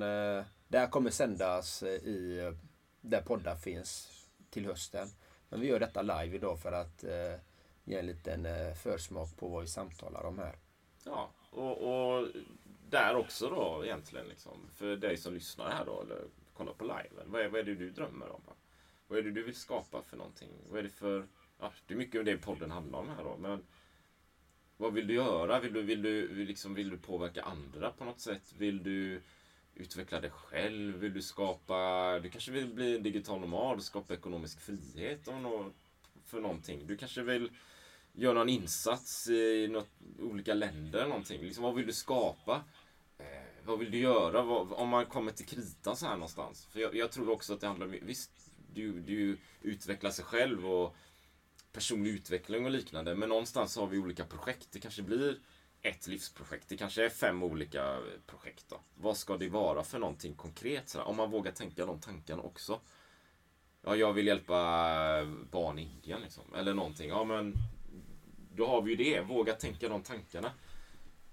det 0.68 0.78
här 0.78 0.86
kommer 0.86 1.10
sändas 1.10 1.82
i 1.82 2.52
där 3.00 3.22
poddar 3.22 3.56
finns 3.56 4.08
till 4.50 4.66
hösten. 4.66 5.08
Men 5.48 5.60
vi 5.60 5.66
gör 5.66 5.80
detta 5.80 6.02
live 6.02 6.36
idag 6.36 6.58
för 6.60 6.72
att 6.72 7.04
eh, 7.04 7.40
ge 7.86 7.98
en 7.98 8.06
liten 8.06 8.46
eh, 8.46 8.74
försmak 8.74 9.36
på 9.36 9.48
vad 9.48 9.60
vi 9.60 9.68
samtalar 9.68 10.24
om 10.24 10.38
här. 10.38 10.56
Ja, 11.04 11.30
och, 11.50 12.16
och 12.18 12.28
där 12.88 13.16
också 13.16 13.50
då 13.50 13.84
egentligen 13.84 14.28
liksom. 14.28 14.68
För 14.74 14.96
dig 14.96 15.16
som 15.16 15.34
lyssnar 15.34 15.70
här 15.70 15.84
då 15.84 16.02
eller 16.02 16.24
kollar 16.54 16.72
på 16.72 16.84
liven. 16.84 17.30
Vad 17.30 17.42
är, 17.42 17.48
vad 17.48 17.60
är 17.60 17.64
det 17.64 17.74
du 17.74 17.90
drömmer 17.90 18.30
om? 18.30 18.40
Vad 19.08 19.18
är 19.18 19.22
det 19.22 19.30
du 19.30 19.42
vill 19.42 19.54
skapa 19.54 20.02
för 20.02 20.16
någonting? 20.16 20.50
Vad 20.70 20.78
är 20.78 20.82
det 20.82 20.88
för... 20.88 21.26
Ja, 21.60 21.72
det 21.86 21.94
är 21.94 21.98
mycket 21.98 22.18
av 22.18 22.24
det 22.24 22.36
podden 22.36 22.70
handlar 22.70 22.98
om 22.98 23.08
här 23.08 23.24
då. 23.24 23.36
Men 23.36 23.66
vad 24.76 24.92
vill 24.92 25.06
du 25.06 25.14
göra? 25.14 25.60
Vill 25.60 25.72
du, 25.72 25.82
vill 25.82 26.02
du, 26.02 26.44
liksom, 26.44 26.74
vill 26.74 26.90
du 26.90 26.98
påverka 26.98 27.42
andra 27.42 27.90
på 27.90 28.04
något 28.04 28.20
sätt? 28.20 28.54
Vill 28.58 28.82
du 28.82 29.22
utveckla 29.74 30.20
dig 30.20 30.30
själv? 30.30 30.96
Vill 30.96 31.14
du 31.14 31.22
skapa... 31.22 32.18
Du 32.18 32.30
kanske 32.30 32.50
vill 32.50 32.74
bli 32.74 32.96
en 32.96 33.02
digital 33.02 33.40
nomad, 33.40 33.76
och 33.76 33.82
skapa 33.82 34.14
ekonomisk 34.14 34.60
frihet 34.60 35.28
om 35.28 35.42
något, 35.42 35.74
för 36.24 36.40
någonting. 36.40 36.86
Du 36.86 36.96
kanske 36.96 37.22
vill 37.22 37.50
Gör 38.18 38.34
någon 38.34 38.48
insats 38.48 39.28
i 39.28 39.68
något, 39.68 39.88
olika 40.18 40.54
länder 40.54 40.98
eller 40.98 41.08
någonting. 41.08 41.40
Liksom, 41.40 41.64
vad 41.64 41.74
vill 41.74 41.86
du 41.86 41.92
skapa? 41.92 42.64
Eh, 43.18 43.24
vad 43.64 43.78
vill 43.78 43.90
du 43.90 43.98
göra? 43.98 44.42
Vad, 44.42 44.72
om 44.72 44.88
man 44.88 45.06
kommer 45.06 45.32
till 45.32 45.46
kritan 45.46 45.96
så 45.96 46.06
här 46.06 46.14
någonstans. 46.14 46.66
För 46.66 46.80
jag, 46.80 46.94
jag 46.94 47.12
tror 47.12 47.30
också 47.30 47.54
att 47.54 47.60
det 47.60 47.66
handlar 47.66 47.86
om, 47.86 47.96
visst, 48.02 48.30
du, 48.74 49.00
du 49.00 49.38
utvecklar 49.62 50.10
sig 50.10 50.24
själv 50.24 50.66
och 50.66 50.96
personlig 51.72 52.10
utveckling 52.10 52.64
och 52.64 52.70
liknande. 52.70 53.14
Men 53.14 53.28
någonstans 53.28 53.76
har 53.76 53.86
vi 53.86 53.98
olika 53.98 54.24
projekt. 54.24 54.68
Det 54.72 54.80
kanske 54.80 55.02
blir 55.02 55.38
ett 55.82 56.06
livsprojekt. 56.06 56.68
Det 56.68 56.76
kanske 56.76 57.04
är 57.04 57.08
fem 57.08 57.42
olika 57.42 57.98
projekt. 58.26 58.64
Då. 58.68 58.80
Vad 58.94 59.16
ska 59.16 59.36
det 59.36 59.48
vara 59.48 59.84
för 59.84 59.98
någonting 59.98 60.34
konkret? 60.34 60.88
Sådär? 60.88 61.04
om 61.04 61.16
man 61.16 61.30
vågar 61.30 61.52
tänka 61.52 61.86
de 61.86 62.00
tankarna 62.00 62.42
också. 62.42 62.80
Ja, 63.82 63.96
jag 63.96 64.12
vill 64.12 64.26
hjälpa 64.26 64.54
barn 65.50 65.78
i 65.78 65.82
Indien 65.82 66.20
liksom. 66.20 66.54
Eller 66.54 66.74
någonting. 66.74 67.08
Ja, 67.08 67.24
men 67.24 67.54
då 68.56 68.66
har 68.66 68.82
vi 68.82 68.90
ju 68.90 68.96
det. 68.96 69.20
Våga 69.20 69.52
tänka 69.52 69.88
de 69.88 70.02
tankarna. 70.02 70.50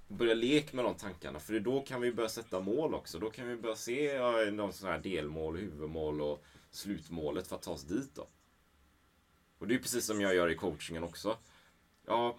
Börja 0.08 0.34
leka 0.34 0.76
med 0.76 0.86
de 0.86 0.96
tankarna. 0.96 1.40
För 1.40 1.60
då 1.60 1.82
kan 1.82 2.02
vi 2.02 2.14
börja 2.14 2.30
sätta 2.30 2.60
mål 2.60 2.94
också. 2.94 3.20
Då 3.20 3.30
kan 3.30 3.48
vi 3.48 3.56
börja 3.56 3.76
se 3.76 4.04
ja, 4.04 4.32
någon 4.52 4.74
sån 4.74 4.90
här 4.90 5.00
delmål, 5.00 5.58
huvudmål 5.58 6.22
och 6.22 6.44
slutmålet 6.72 7.48
för 7.48 7.56
att 7.56 7.62
ta 7.62 7.72
oss 7.72 7.84
dit 7.84 8.16
då. 8.16 8.28
Och 9.58 9.68
det 9.68 9.76
är 9.76 9.80
precis 9.80 10.06
som 10.06 10.22
jag 10.22 10.36
gör 10.36 10.50
i 10.50 10.56
coachingen 10.56 11.04
också. 11.04 11.38
Ja, 12.06 12.38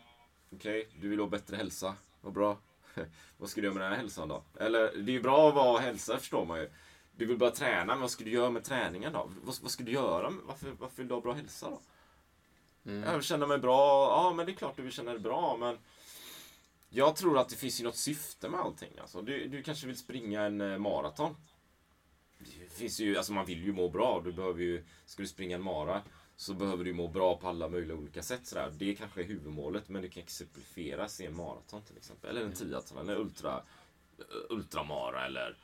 okej, 0.53 0.89
du 1.01 1.09
vill 1.09 1.21
ha 1.21 1.27
bättre 1.27 1.57
hälsa. 1.57 1.95
Vad 2.21 2.33
bra. 2.33 2.59
vad 3.39 3.49
ska 3.49 3.61
du 3.61 3.67
göra 3.67 3.75
med 3.75 3.83
den 3.83 3.93
här 3.93 3.99
hälsan 3.99 4.29
då? 4.29 4.45
Eller, 4.61 4.81
det 4.81 5.13
är 5.13 5.15
ju 5.15 5.23
bra 5.23 5.49
att 5.49 5.55
vara 5.55 5.81
hälsa 5.81 6.19
förstår 6.19 6.45
man 6.45 6.61
ju. 6.61 6.71
Du 7.17 7.27
vill 7.27 7.39
börja 7.39 7.53
träna, 7.53 7.85
men 7.85 8.01
vad 8.01 8.11
ska 8.11 8.25
du 8.25 8.31
göra 8.31 8.51
med 8.51 8.65
träningen 8.65 9.13
då? 9.13 9.31
Vad, 9.43 9.57
vad 9.63 9.71
ska 9.71 9.85
du 9.85 9.93
göra? 9.93 10.33
Varför, 10.43 10.71
varför 10.79 10.97
vill 10.97 11.09
du 11.09 11.15
ha 11.15 11.21
bra 11.21 11.33
hälsa 11.33 11.71
då? 11.71 11.81
Jag 12.85 13.13
vill 13.13 13.23
känna 13.23 13.47
mig 13.47 13.59
bra. 13.59 14.09
Ja, 14.11 14.33
men 14.37 14.47
det 14.47 14.53
är 14.53 14.57
klart 14.57 14.77
du 14.77 14.83
vill 14.83 14.93
känna 14.93 15.11
dig 15.11 15.21
bra, 15.21 15.57
men 15.61 15.79
jag 16.89 17.17
tror 17.17 17.39
att 17.39 17.49
det 17.49 17.57
finns 17.57 17.81
ju 17.81 17.85
något 17.85 17.97
syfte 17.97 18.49
med 18.49 18.61
allting. 18.61 18.99
Alltså, 19.01 19.23
du, 19.23 19.49
du 19.49 19.63
kanske 19.63 19.87
vill 19.87 19.97
springa 19.97 20.43
en 20.43 20.61
eh, 20.61 20.79
maraton. 20.79 21.37
Det 22.39 22.75
finns 22.75 23.01
ju, 23.01 23.17
alltså 23.17 23.33
man 23.33 23.47
vill 23.47 23.65
ju 23.65 23.73
må 23.73 23.89
bra. 23.89 24.23
Du 24.25 24.33
behöver 24.33 24.61
ju, 24.61 24.85
ska 25.07 25.23
du 25.23 25.29
springa 25.29 25.57
en 25.57 25.63
mara 25.63 26.03
så 26.37 26.55
behöver 26.55 26.85
du 26.85 26.93
må 26.93 27.09
bra 27.09 27.37
på 27.37 27.49
alla 27.49 27.69
möjliga 27.69 27.97
olika 27.97 28.23
sätt. 28.23 28.47
Sådär. 28.47 28.73
Det 28.79 28.95
kanske 28.95 29.21
är 29.21 29.25
huvudmålet, 29.25 29.89
men 29.89 30.03
det 30.03 30.09
kan 30.09 30.23
exemplifieras 30.23 31.21
i 31.21 31.27
en 31.27 31.37
maraton 31.37 31.83
till 31.83 31.97
exempel. 31.97 32.31
Eller 32.31 32.47
en 32.47 32.53
triathlon, 32.53 33.09
eller 33.09 33.21
ultra, 33.21 33.63
ultramara 34.49 35.27
eller 35.27 35.57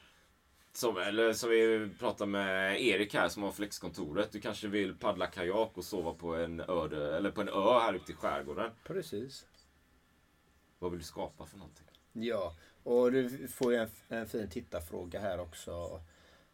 som, 0.80 0.96
eller 0.96 1.32
som 1.32 1.50
vi 1.50 1.88
pratar 1.98 2.26
med 2.26 2.82
Erik 2.82 3.14
här 3.14 3.28
som 3.28 3.42
har 3.42 3.52
flexkontoret. 3.52 4.32
Du 4.32 4.40
kanske 4.40 4.68
vill 4.68 4.94
paddla 4.94 5.26
kajak 5.26 5.70
och 5.74 5.84
sova 5.84 6.14
på 6.14 6.34
en, 6.34 6.60
öde, 6.60 7.16
eller 7.16 7.30
på 7.30 7.40
en 7.40 7.48
ö 7.48 7.78
här 7.80 7.94
ute 7.94 8.12
i 8.12 8.14
skärgården. 8.14 8.70
Precis. 8.84 9.46
Vad 10.78 10.90
vill 10.90 11.00
du 11.00 11.06
skapa 11.06 11.46
för 11.46 11.58
någonting? 11.58 11.86
Ja, 12.12 12.54
och 12.82 13.12
du 13.12 13.48
får 13.48 13.72
ju 13.72 13.78
en, 13.78 13.88
en 14.08 14.26
fin 14.26 14.50
tittarfråga 14.50 15.20
här 15.20 15.40
också. 15.40 16.00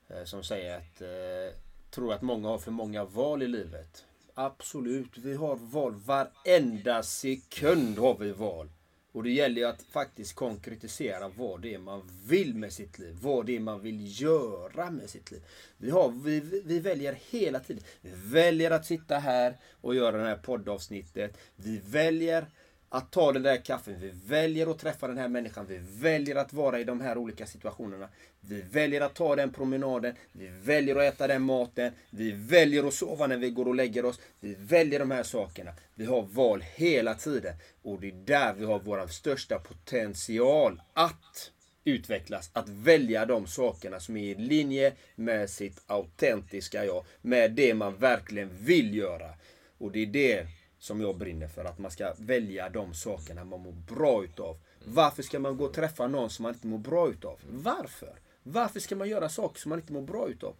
Eh, 0.08 0.24
som 0.24 0.44
säger 0.44 0.76
att 0.76 1.00
eh, 1.00 1.58
tror 1.90 2.12
att 2.12 2.22
många 2.22 2.48
har 2.48 2.58
för 2.58 2.70
många 2.70 3.04
val 3.04 3.42
i 3.42 3.48
livet. 3.48 4.04
Absolut, 4.34 5.18
vi 5.18 5.34
har 5.34 5.56
val. 5.56 5.94
Varenda 5.94 7.02
sekund 7.02 7.98
har 7.98 8.18
vi 8.18 8.32
val. 8.32 8.70
Och 9.16 9.22
det 9.22 9.30
gäller 9.30 9.60
ju 9.60 9.66
att 9.68 9.82
faktiskt 9.82 10.34
konkretisera 10.34 11.28
vad 11.28 11.60
det 11.60 11.74
är 11.74 11.78
man 11.78 12.02
vill 12.26 12.54
med 12.54 12.72
sitt 12.72 12.98
liv. 12.98 13.16
Vad 13.22 13.46
det 13.46 13.56
är 13.56 13.60
man 13.60 13.80
vill 13.80 14.22
göra 14.22 14.90
med 14.90 15.10
sitt 15.10 15.30
liv. 15.30 15.42
Vi, 15.78 15.90
har, 15.90 16.08
vi, 16.08 16.62
vi 16.64 16.80
väljer 16.80 17.18
hela 17.30 17.60
tiden. 17.60 17.82
Vi 18.00 18.10
väljer 18.14 18.70
att 18.70 18.86
sitta 18.86 19.18
här 19.18 19.56
och 19.80 19.94
göra 19.94 20.16
det 20.16 20.24
här 20.24 20.36
poddavsnittet. 20.36 21.38
Vi 21.56 21.80
väljer 21.86 22.46
att 22.88 23.10
ta 23.10 23.32
den 23.32 23.42
där 23.42 23.64
kaffen. 23.64 24.00
Vi 24.00 24.12
väljer 24.26 24.66
att 24.70 24.78
träffa 24.78 25.08
den 25.08 25.18
här 25.18 25.28
människan. 25.28 25.66
Vi 25.68 25.80
väljer 26.00 26.36
att 26.36 26.52
vara 26.52 26.80
i 26.80 26.84
de 26.84 27.00
här 27.00 27.18
olika 27.18 27.46
situationerna. 27.46 28.08
Vi 28.48 28.60
väljer 28.60 29.00
att 29.00 29.14
ta 29.14 29.36
den 29.36 29.52
promenaden. 29.52 30.14
Vi 30.32 30.48
väljer 30.48 30.96
att 30.96 31.14
äta 31.14 31.26
den 31.26 31.42
maten. 31.42 31.92
Vi 32.10 32.32
väljer 32.32 32.88
att 32.88 32.94
sova 32.94 33.26
när 33.26 33.36
vi 33.36 33.50
går 33.50 33.68
och 33.68 33.74
lägger 33.74 34.04
oss. 34.04 34.20
Vi 34.40 34.54
väljer 34.54 34.98
de 34.98 35.10
här 35.10 35.22
sakerna. 35.22 35.72
Vi 35.94 36.04
har 36.04 36.22
val 36.22 36.64
hela 36.74 37.14
tiden. 37.14 37.54
Och 37.82 38.00
det 38.00 38.08
är 38.08 38.12
där 38.12 38.54
vi 38.54 38.64
har 38.64 38.78
vår 38.78 39.06
största 39.06 39.58
potential 39.58 40.82
att 40.92 41.50
utvecklas. 41.84 42.50
Att 42.52 42.68
välja 42.68 43.26
de 43.26 43.46
sakerna 43.46 44.00
som 44.00 44.16
är 44.16 44.24
i 44.24 44.34
linje 44.34 44.92
med 45.14 45.50
sitt 45.50 45.82
autentiska 45.86 46.84
jag. 46.84 47.04
Med 47.22 47.52
det 47.52 47.74
man 47.74 47.96
verkligen 47.96 48.50
vill 48.60 48.94
göra. 48.94 49.34
Och 49.78 49.92
det 49.92 50.02
är 50.02 50.06
det 50.06 50.46
som 50.78 51.00
jag 51.00 51.16
brinner 51.16 51.48
för. 51.48 51.64
Att 51.64 51.78
man 51.78 51.90
ska 51.90 52.14
välja 52.18 52.68
de 52.68 52.94
sakerna 52.94 53.44
man 53.44 53.60
mår 53.60 53.72
bra 53.72 54.24
utav. 54.24 54.58
Varför 54.84 55.22
ska 55.22 55.38
man 55.38 55.56
gå 55.56 55.64
och 55.64 55.74
träffa 55.74 56.06
någon 56.06 56.30
som 56.30 56.42
man 56.42 56.54
inte 56.54 56.66
mår 56.66 56.78
bra 56.78 57.08
utav? 57.08 57.40
Varför? 57.50 58.25
Varför 58.48 58.80
ska 58.80 58.96
man 58.96 59.08
göra 59.08 59.28
saker 59.28 59.60
som 59.60 59.68
man 59.68 59.78
inte 59.78 59.92
mår 59.92 60.02
bra 60.02 60.28
utav? 60.28 60.56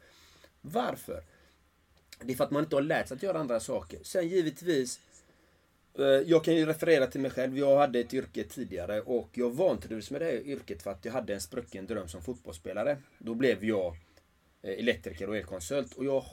Varför? 0.60 1.22
Det 2.20 2.32
är 2.32 2.36
för 2.36 2.44
att 2.44 2.50
man 2.50 2.62
inte 2.62 2.76
har 2.76 2.82
lärt 2.82 3.08
sig 3.08 3.14
att 3.14 3.22
göra 3.22 3.38
andra 3.38 3.60
saker. 3.60 3.98
Sen 4.02 4.28
givetvis 4.28 5.00
eh, 5.98 6.04
Jag 6.04 6.44
kan 6.44 6.56
ju 6.56 6.66
referera 6.66 7.06
till 7.06 7.20
mig 7.20 7.30
själv. 7.30 7.58
Jag 7.58 7.78
hade 7.78 8.00
ett 8.00 8.14
yrke 8.14 8.44
tidigare 8.44 9.00
och 9.00 9.28
jag 9.32 9.50
vantrivdes 9.50 10.10
med 10.10 10.20
det 10.20 10.24
här 10.24 10.46
yrket 10.46 10.82
för 10.82 10.90
att 10.90 11.04
jag 11.04 11.12
hade 11.12 11.34
en 11.34 11.40
sprucken 11.40 11.86
dröm 11.86 12.08
som 12.08 12.22
fotbollsspelare. 12.22 12.98
Då 13.18 13.34
blev 13.34 13.64
jag 13.64 13.96
eh, 14.62 14.70
elektriker 14.70 15.28
och 15.28 15.36
elkonsult 15.36 15.94
och 15.94 16.04
jag 16.04 16.24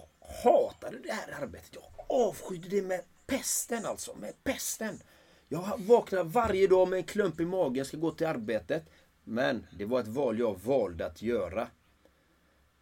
hatade 0.43 0.97
det 1.03 1.13
här 1.13 1.43
arbetet. 1.43 1.69
Jag 1.73 1.83
avskydde 2.07 2.69
det 2.69 2.81
med 2.81 3.01
pesten 3.25 3.85
alltså. 3.85 4.15
Med 4.15 4.33
pesten. 4.43 4.99
Jag 5.49 5.79
vaknar 5.79 6.23
varje 6.23 6.67
dag 6.67 6.87
med 6.87 6.97
en 6.97 7.03
klump 7.03 7.39
i 7.39 7.45
magen, 7.45 7.85
ska 7.85 7.97
gå 7.97 8.11
till 8.11 8.27
arbetet. 8.27 8.83
Men 9.23 9.65
det 9.77 9.85
var 9.85 9.99
ett 9.99 10.07
val 10.07 10.39
jag 10.39 10.59
valde 10.63 11.05
att 11.05 11.21
göra. 11.21 11.67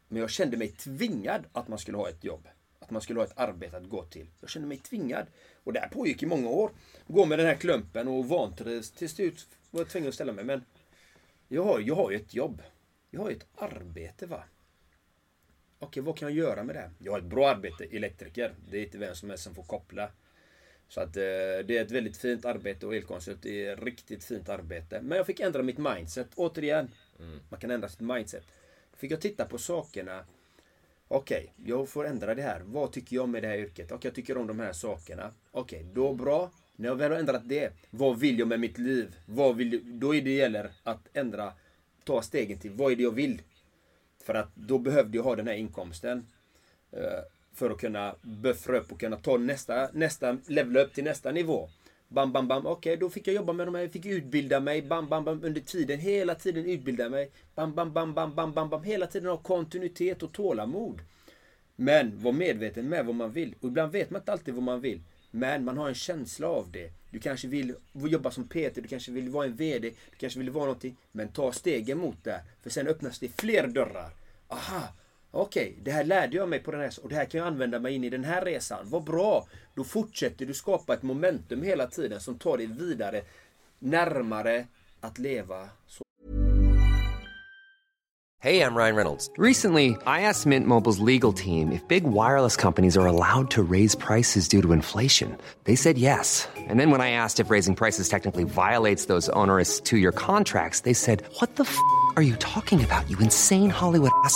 Men 0.08 0.22
jag 0.22 0.30
kände 0.30 0.58
mig 0.58 0.72
tvingad 0.72 1.46
att 1.52 1.68
man 1.68 1.80
skulle 1.80 1.98
ha 1.98 2.10
ett 2.10 2.24
jobb. 2.24 2.48
Att 2.80 2.92
man 2.92 3.02
skulle 3.02 3.20
ha 3.20 3.26
ett 3.26 3.38
arbete 3.38 3.78
att 3.78 3.90
gå 3.90 4.04
till. 4.04 4.28
Jag 4.40 4.50
kände 4.50 4.68
mig 4.68 4.78
tvingad. 4.78 5.28
Och 5.64 5.74
det 5.74 5.80
här 5.80 5.90
pågick 5.90 6.24
i 6.24 6.26
många 6.26 6.50
år. 6.50 6.72
Gå 7.08 7.26
med 7.26 7.40
den 7.40 7.48
här 7.48 7.56
klumpen 7.56 8.08
och 8.08 8.26
vantrivs. 8.26 8.92
Till 8.92 9.10
slut 9.10 9.48
var 9.72 9.80
jag 9.80 9.90
tvungen 9.90 10.10
att 10.10 10.16
ställa 10.16 10.34
mig. 10.34 10.46
Men 10.46 10.64
jag 11.48 11.64
har, 11.64 11.80
jag 11.80 11.96
har 11.96 12.12
ju 12.12 12.18
ett 12.18 12.34
jobb. 12.34 12.62
Jag 13.10 13.22
har 13.22 13.30
ju 13.30 13.36
ett 13.36 13.48
arbete 13.56 14.26
va. 14.26 14.44
Okej, 15.80 16.04
vad 16.04 16.18
kan 16.18 16.28
jag 16.28 16.38
göra 16.38 16.64
med 16.64 16.76
det? 16.76 16.92
Jag 17.00 17.12
har 17.12 17.20
ett 17.20 17.26
bra 17.26 17.50
arbete, 17.50 17.86
elektriker. 17.92 18.54
Det 18.70 18.78
är 18.78 18.84
inte 18.84 18.98
vem 18.98 19.16
som 19.16 19.30
helst 19.30 19.44
som 19.44 19.56
får 19.56 19.64
koppla. 19.64 20.10
Så 20.92 21.02
att 21.02 21.18
eh, 21.18 21.22
det 21.66 21.78
är 21.78 21.82
ett 21.82 21.92
väldigt 21.92 22.18
fint 22.18 22.46
arbete 22.46 22.86
och 22.86 22.96
elkonsult 22.96 23.46
är 23.46 23.74
ett 23.74 23.84
riktigt 23.84 24.24
fint 24.24 24.50
arbete. 24.50 25.02
Men 25.02 25.18
jag 25.18 25.26
fick 25.26 25.40
ändra 25.40 25.64
mitt 25.64 25.78
mindset. 25.78 26.28
Återigen, 26.36 26.92
man 27.50 27.60
kan 27.60 27.72
ändra 27.72 27.90
sitt 27.90 28.00
mindset. 28.00 28.44
Då 28.92 28.98
fick 28.98 29.12
jag 29.12 29.22
titta 29.22 29.46
på 29.46 29.58
sakerna. 29.58 30.26
Okej, 31.08 31.54
jag 31.66 31.90
får 31.90 32.08
ändra 32.08 32.36
det 32.36 32.42
här. 32.42 32.62
Vad 32.66 32.92
tycker 32.92 33.16
jag 33.16 33.30
med 33.30 33.44
det 33.44 33.48
här 33.48 33.58
yrket? 33.58 33.92
Okej, 33.92 34.08
jag 34.08 34.16
tycker 34.16 34.38
om 34.38 34.48
de 34.48 34.60
här 34.60 34.74
sakerna. 34.74 35.32
Okej, 35.52 35.86
då 35.94 36.14
bra. 36.14 36.52
När 36.76 36.88
jag 36.90 36.96
väl 36.96 37.12
har 37.12 37.20
ändrat 37.20 37.50
det, 37.50 37.74
vad 37.90 38.20
vill 38.20 38.40
jag 38.40 38.48
med 38.48 38.60
mitt 38.60 38.78
liv? 38.78 39.16
Vad 39.26 39.56
vill, 39.56 40.00
då 40.00 40.16
är 40.16 40.22
det 40.22 40.32
gäller 40.32 40.72
att 40.84 41.08
ändra, 41.14 41.54
ta 42.04 42.22
stegen 42.22 42.60
till 42.60 42.72
vad 42.72 42.92
är 42.92 42.96
det 42.96 43.04
jag 43.04 43.16
vill? 43.16 43.42
För 44.24 44.34
att 44.34 44.56
då 44.56 44.78
behövde 44.78 45.18
jag 45.18 45.24
ha 45.24 45.36
den 45.36 45.48
här 45.48 45.56
inkomsten. 45.56 46.28
För 47.54 47.70
att 47.70 47.78
kunna 47.78 48.16
buffra 48.22 48.78
upp 48.78 48.92
och 48.92 49.00
kunna 49.00 49.16
ta 49.16 49.38
nästa, 49.38 49.90
nästa, 49.94 50.38
level 50.48 50.78
upp 50.78 50.94
till 50.94 51.04
nästa 51.04 51.32
nivå. 51.32 51.70
Bam, 52.08 52.32
bam, 52.32 52.48
bam. 52.48 52.66
Okej, 52.66 52.98
då 52.98 53.10
fick 53.10 53.28
jag 53.28 53.36
jobba 53.36 53.54
med 53.54 53.68
de 53.68 53.76
här, 53.76 53.82
jag 53.82 53.92
fick 53.92 54.06
utbilda 54.06 54.60
mig. 54.60 54.82
Bam, 54.82 55.10
bam, 55.10 55.24
bam. 55.24 55.44
Under 55.44 55.62
tiden, 55.62 56.00
hela 56.00 56.36
tiden 56.36 56.66
utbilda 56.66 57.10
mig. 57.10 57.32
Bam, 57.56 57.76
bam, 57.76 57.94
bam, 57.94 58.14
bam, 58.14 58.36
bam, 58.36 58.54
bam, 58.54 58.70
bam. 58.70 58.84
Hela 58.84 59.08
tiden 59.08 59.30
ha 59.30 59.38
kontinuitet 59.38 60.24
och 60.24 60.32
tålamod. 60.32 61.02
Men 61.76 62.24
var 62.24 62.32
medveten 62.32 62.90
med 62.90 63.06
vad 63.06 63.16
man 63.16 63.32
vill. 63.32 63.56
Och 63.62 63.68
ibland 63.68 63.92
vet 63.92 64.10
man 64.10 64.22
inte 64.22 64.32
alltid 64.32 64.54
vad 64.54 64.64
man 64.64 64.82
vill. 64.82 65.02
Men 65.32 65.66
man 65.66 65.78
har 65.78 65.88
en 65.88 65.96
känsla 65.96 66.48
av 66.48 66.72
det. 66.72 66.92
Du 67.12 67.20
kanske 67.20 67.48
vill 67.48 67.76
jobba 67.94 68.32
som 68.32 68.48
PT, 68.48 68.76
du 68.76 68.88
kanske 68.88 69.12
vill 69.12 69.30
vara 69.30 69.46
en 69.46 69.56
VD, 69.56 69.90
du 69.90 70.18
kanske 70.18 70.40
vill 70.40 70.50
vara 70.50 70.66
någonting. 70.66 70.96
Men 71.12 71.28
ta 71.28 71.52
stegen 71.52 71.98
mot 71.98 72.24
det. 72.24 72.42
För 72.62 72.70
sen 72.70 72.88
öppnas 72.88 73.20
det 73.20 73.28
fler 73.28 73.68
dörrar. 73.68 74.10
Aha! 74.48 74.88
Okej, 75.34 75.78
det 75.84 75.92
här 75.92 76.04
lärde 76.04 76.38
jag 76.38 76.50
mig 76.50 76.60
på 76.60 76.72
den 76.72 76.82
här 76.82 76.94
och 77.04 77.10
det 77.10 77.16
här 77.16 77.26
kan 77.26 77.38
jag 77.38 77.48
använda 77.48 77.80
mig 77.80 77.96
in 77.96 78.04
i 78.04 78.10
den 78.10 78.24
här 78.24 78.46
resan. 78.46 78.80
Vad 78.84 79.04
bra! 79.04 79.48
Då 79.76 79.84
fortsätter 79.84 80.46
du 80.46 80.54
skapa 80.54 80.94
ett 80.94 81.04
momentum 81.04 81.64
hela 81.64 81.88
tiden 81.88 82.20
som 82.20 82.38
tar 82.40 82.58
dig 82.58 82.66
vidare 82.66 83.22
närmare 83.80 84.66
att 85.02 85.20
leva 85.20 85.70
så 85.88 86.04
Hey, 88.44 88.64
I'm 88.64 88.74
Ryan 88.74 88.96
Reynolds. 88.96 89.30
Recently, 89.38 89.96
I 90.08 90.22
asked 90.22 90.48
Mint 90.48 90.66
Mobile's 90.68 90.98
legal 90.98 91.32
team 91.32 91.72
if 91.72 91.88
big 91.88 92.04
wireless 92.04 92.58
companies 92.58 92.98
are 92.98 93.06
allowed 93.06 93.52
to 93.52 93.62
raise 93.62 93.94
prices 93.94 94.48
due 94.48 94.64
to 94.64 94.74
inflation. 94.74 95.38
They 95.66 95.76
said 95.76 95.96
yes. 96.00 96.48
And 96.58 96.80
then 96.80 96.90
when 96.90 97.02
I 97.02 97.12
asked 97.12 97.40
if 97.40 97.52
raising 97.52 97.76
prices 97.76 98.10
technically 98.10 98.44
violates 98.44 99.06
those 99.06 99.30
onerous 99.30 99.80
two 99.80 99.98
year 99.98 100.12
contracts, 100.12 100.80
they 100.80 100.94
said, 100.94 101.24
What 101.40 101.56
the 101.56 101.66
f 101.66 101.78
are 102.16 102.24
you 102.24 102.36
talking 102.38 102.84
about, 102.84 103.08
you 103.12 103.20
insane 103.20 103.70
Hollywood 103.70 104.12
ass? 104.26 104.36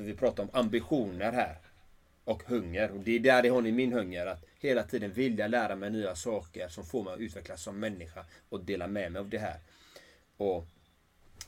För 0.00 0.04
vi 0.04 0.14
pratar 0.14 0.42
om 0.42 0.48
ambitioner 0.52 1.32
här. 1.32 1.58
Och 2.24 2.42
hunger. 2.42 2.90
Och 2.90 3.00
det 3.00 3.16
är 3.16 3.18
där 3.18 3.42
det 3.42 3.48
har 3.48 3.62
ni 3.62 3.72
min 3.72 3.92
hunger. 3.92 4.26
Att 4.26 4.44
hela 4.58 4.82
tiden 4.82 5.12
vilja 5.12 5.46
lära 5.46 5.76
mig 5.76 5.90
nya 5.90 6.14
saker 6.14 6.68
som 6.68 6.84
får 6.84 7.04
mig 7.04 7.12
att 7.14 7.20
utvecklas 7.20 7.62
som 7.62 7.80
människa. 7.80 8.24
Och 8.48 8.64
dela 8.64 8.86
med 8.86 9.12
mig 9.12 9.20
av 9.20 9.28
det 9.28 9.38
här. 9.38 9.58
Och, 10.36 10.66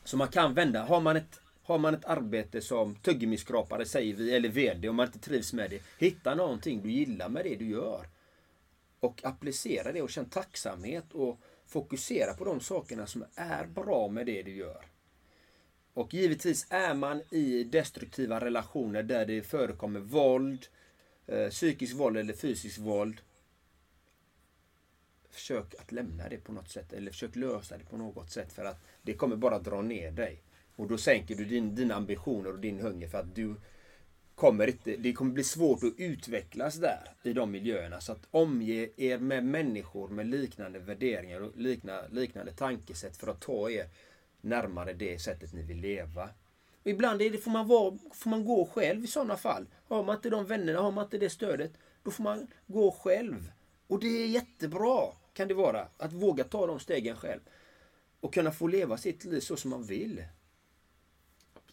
så 0.03 0.17
man 0.17 0.27
kan 0.27 0.53
vända. 0.53 0.83
Har 0.83 1.01
man 1.01 1.15
ett, 1.15 1.39
har 1.63 1.77
man 1.77 1.93
ett 1.93 2.05
arbete 2.05 2.61
som 2.61 2.95
tuggummiskrapare 2.95 3.85
säger 3.85 4.13
vi, 4.13 4.35
eller 4.35 4.49
VD, 4.49 4.89
om 4.89 4.95
man 4.95 5.05
inte 5.05 5.19
trivs 5.19 5.53
med 5.53 5.69
det. 5.69 5.81
Hitta 5.99 6.35
någonting 6.35 6.81
du 6.81 6.91
gillar 6.91 7.29
med 7.29 7.45
det 7.45 7.55
du 7.55 7.69
gör. 7.69 8.07
Och 8.99 9.25
applicera 9.25 9.91
det 9.91 10.01
och 10.01 10.09
känn 10.09 10.29
tacksamhet 10.29 11.13
och 11.13 11.39
fokusera 11.65 12.33
på 12.33 12.45
de 12.45 12.59
sakerna 12.59 13.07
som 13.07 13.25
är 13.35 13.65
bra 13.65 14.07
med 14.07 14.25
det 14.25 14.43
du 14.43 14.55
gör. 14.55 14.92
Och 15.93 16.13
givetvis 16.13 16.67
är 16.69 16.93
man 16.93 17.21
i 17.29 17.63
destruktiva 17.63 18.39
relationer 18.39 19.03
där 19.03 19.25
det 19.25 19.41
förekommer 19.41 19.99
våld, 19.99 20.67
eh, 21.27 21.49
psykisk 21.49 21.95
våld 21.95 22.17
eller 22.17 22.33
fysisk 22.33 22.79
våld. 22.79 23.21
Försök 25.29 25.75
att 25.79 25.91
lämna 25.91 26.29
det 26.29 26.37
på 26.37 26.51
något 26.51 26.69
sätt 26.69 26.93
eller 26.93 27.11
försök 27.11 27.35
lösa 27.35 27.77
det 27.77 27.85
på 27.85 27.97
något 27.97 28.31
sätt 28.31 28.53
för 28.53 28.65
att 28.65 28.85
det 29.01 29.13
kommer 29.13 29.35
bara 29.35 29.59
dra 29.59 29.81
ner 29.81 30.11
dig. 30.11 30.41
Och 30.75 30.87
då 30.87 30.97
sänker 30.97 31.35
du 31.35 31.45
din, 31.45 31.75
dina 31.75 31.95
ambitioner 31.95 32.51
och 32.51 32.59
din 32.59 32.79
hunger 32.79 33.07
för 33.07 33.17
att 33.17 33.35
du 33.35 33.55
kommer 34.35 34.67
inte, 34.67 34.95
det 34.97 35.13
kommer 35.13 35.31
bli 35.31 35.43
svårt 35.43 35.83
att 35.83 35.93
utvecklas 35.97 36.75
där 36.75 37.09
i 37.23 37.33
de 37.33 37.51
miljöerna. 37.51 38.01
Så 38.01 38.11
att 38.11 38.27
omge 38.31 38.89
er 38.97 39.17
med 39.17 39.45
människor 39.45 40.07
med 40.07 40.27
liknande 40.27 40.79
värderingar 40.79 41.41
och 41.41 41.57
likna, 41.57 42.01
liknande 42.11 42.51
tankesätt 42.51 43.17
för 43.17 43.27
att 43.27 43.41
ta 43.41 43.69
er 43.69 43.87
närmare 44.43 44.93
det 44.93 45.19
sättet 45.19 45.53
ni 45.53 45.61
vill 45.61 45.77
leva. 45.77 46.29
Och 46.83 46.89
ibland 46.89 47.21
är 47.21 47.29
det, 47.29 47.37
får, 47.37 47.51
man 47.51 47.67
vara, 47.67 47.97
får 48.13 48.29
man 48.29 48.45
gå 48.45 48.65
själv 48.65 49.03
i 49.03 49.07
sådana 49.07 49.37
fall. 49.37 49.65
Har 49.87 50.03
man 50.03 50.15
inte 50.15 50.29
de 50.29 50.45
vännerna, 50.45 50.79
har 50.79 50.91
man 50.91 51.03
inte 51.03 51.17
det 51.17 51.29
stödet, 51.29 51.73
då 52.03 52.11
får 52.11 52.23
man 52.23 52.47
gå 52.67 52.91
själv. 52.91 53.51
Och 53.87 53.99
det 53.99 54.07
är 54.07 54.27
jättebra, 54.27 55.11
kan 55.33 55.47
det 55.47 55.53
vara, 55.53 55.87
att 55.97 56.13
våga 56.13 56.43
ta 56.43 56.67
de 56.67 56.79
stegen 56.79 57.15
själv. 57.15 57.39
Och 58.19 58.33
kunna 58.33 58.51
få 58.51 58.67
leva 58.67 58.97
sitt 58.97 59.25
liv 59.25 59.39
så 59.39 59.57
som 59.57 59.71
man 59.71 59.83
vill. 59.83 60.25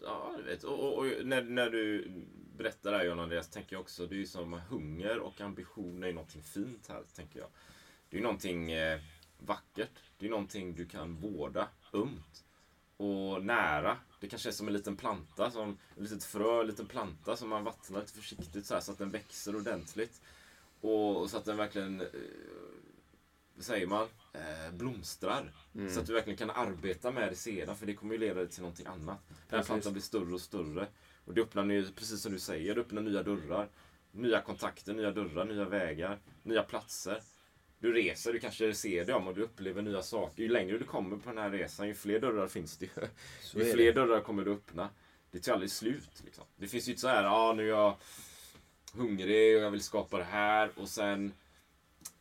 Ja, 0.03 0.35
du 0.37 0.43
vet. 0.43 0.65
Och, 0.65 0.79
och, 0.79 0.99
och 0.99 1.07
när, 1.25 1.43
när 1.43 1.71
du 1.71 2.11
berättar 2.57 2.91
det 2.91 2.97
här 2.97 3.05
John 3.05 3.21
Andreas, 3.21 3.49
tänker 3.49 3.77
jag 3.77 3.81
också, 3.81 4.07
det 4.07 4.15
är 4.15 4.19
ju 4.19 4.27
som 4.27 4.53
hunger 4.53 5.19
och 5.19 5.41
ambition 5.41 6.03
är 6.03 6.13
någonting 6.13 6.43
fint 6.43 6.89
här, 6.89 7.03
tänker 7.15 7.39
jag. 7.39 7.49
Det 8.09 8.17
är 8.17 8.19
ju 8.19 8.23
någonting 8.23 8.73
eh, 8.73 9.01
vackert. 9.39 10.01
Det 10.19 10.27
är 10.27 10.31
någonting 10.31 10.75
du 10.75 10.87
kan 10.87 11.17
vårda 11.17 11.69
ömt 11.93 12.45
och 13.01 13.45
nära. 13.45 13.97
Det 14.21 14.29
kanske 14.29 14.49
är 14.49 14.53
som 14.53 14.67
en 14.67 14.73
liten 14.73 14.97
planta, 14.97 15.51
som 15.51 15.79
ett 15.97 16.03
litet 16.03 16.25
frö, 16.25 16.61
en 16.61 16.67
liten 16.67 16.87
planta 16.87 17.37
som 17.37 17.49
man 17.49 17.65
vattnar 17.65 18.01
lite 18.01 18.13
försiktigt 18.13 18.67
så, 18.67 18.75
här, 18.75 18.81
så 18.81 18.93
att 18.93 18.99
den 18.99 19.11
växer 19.11 19.57
ordentligt. 19.57 20.21
Och, 20.81 21.21
och 21.21 21.31
så 21.31 21.37
att 21.37 21.45
den 21.45 21.57
verkligen 21.57 22.01
eh, 22.01 22.07
vad 23.55 23.65
säger 23.65 23.87
man, 23.87 24.09
eh, 24.33 24.73
blomstrar. 24.73 25.53
Så 25.91 26.01
att 26.01 26.07
du 26.07 26.13
verkligen 26.13 26.37
kan 26.37 26.51
arbeta 26.51 27.11
med 27.11 27.33
det 27.33 27.37
sedan, 27.37 27.77
för 27.77 27.87
det 27.87 27.95
kommer 27.95 28.15
ju 28.15 28.21
leda 28.21 28.35
dig 28.35 28.49
till 28.49 28.63
någonting 28.63 28.87
annat. 28.87 29.19
Den 29.49 29.59
här 29.59 29.67
plantan 29.67 29.93
blir 29.93 30.03
större 30.03 30.35
och 30.35 30.41
större. 30.41 30.87
Och 31.25 31.35
det 31.35 31.41
öppnar 31.41 31.65
ju, 31.65 31.93
precis 31.93 32.23
som 32.23 32.33
du 32.33 32.39
säger, 32.39 32.75
det 32.75 32.81
öppnar 32.81 33.03
nya 33.03 33.23
dörrar. 33.23 33.69
Nya 34.13 34.41
kontakter, 34.41 34.95
nya 34.95 35.11
dörrar, 35.11 35.45
nya 35.45 35.65
vägar, 35.65 36.19
nya 36.43 36.63
platser. 36.63 37.23
Du 37.81 37.93
reser, 37.93 38.33
du 38.33 38.38
kanske 38.38 38.75
ser 38.75 39.05
dem 39.05 39.29
och 39.29 39.35
du 39.35 39.43
upplever 39.43 39.83
nya 39.83 40.03
saker. 40.03 40.43
Ju 40.43 40.49
längre 40.49 40.79
du 40.79 40.85
kommer 40.85 41.16
på 41.16 41.29
den 41.29 41.38
här 41.38 41.51
resan, 41.51 41.88
ju 41.88 41.95
fler 41.95 42.21
dörrar 42.21 42.49
finns 42.49 42.77
det 42.77 42.87
ju. 42.87 43.07
Ju 43.55 43.69
är 43.69 43.73
fler 43.73 43.93
dörrar 43.93 44.21
kommer 44.21 44.45
du 44.45 44.53
öppna. 44.53 44.88
Det 45.31 45.38
tar 45.38 45.53
aldrig 45.53 45.71
slut. 45.71 46.23
Liksom. 46.25 46.45
Det 46.57 46.69
finns 46.69 46.88
ju 46.88 46.93
inte 46.93 47.01
så 47.01 47.09
här, 47.09 47.25
ja 47.25 47.55
nu 47.57 47.62
är 47.62 47.69
jag 47.69 47.97
hungrig 48.95 49.57
och 49.57 49.62
jag 49.62 49.71
vill 49.71 49.83
skapa 49.83 50.19
det 50.19 50.25
här 50.25 50.71
och 50.77 50.88
sen 50.88 51.33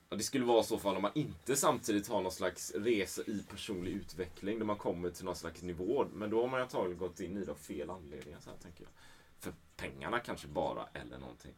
Ja, 0.10 0.18
det 0.18 0.24
skulle 0.24 0.46
vara 0.46 0.64
så 0.64 0.78
fall 0.78 0.96
om 0.96 1.02
man 1.02 1.12
inte 1.16 1.56
samtidigt 1.56 2.08
har 2.08 2.22
någon 2.22 2.32
slags 2.32 2.72
resa 2.76 3.22
i 3.22 3.44
personlig 3.50 3.92
utveckling 3.92 4.60
där 4.60 4.66
man 4.66 4.76
kommer 4.76 5.10
till 5.10 5.26
någon 5.26 5.36
slags 5.36 5.62
nivå. 5.62 6.06
Men 6.14 6.30
då 6.30 6.42
har 6.42 6.48
man 6.48 6.60
ju 6.60 6.64
antagligen 6.64 6.98
gått 6.98 7.20
in 7.20 7.38
i 7.38 7.46
det 7.46 7.52
av 7.52 7.56
fel 7.56 7.90
anledningar, 7.90 8.40
så 8.40 8.50
här, 8.50 8.58
tänker 8.58 8.84
jag. 8.84 8.92
För 9.40 9.54
pengarna 9.76 10.20
kanske 10.20 10.48
bara, 10.48 10.88
eller 10.94 11.18
någonting. 11.18 11.54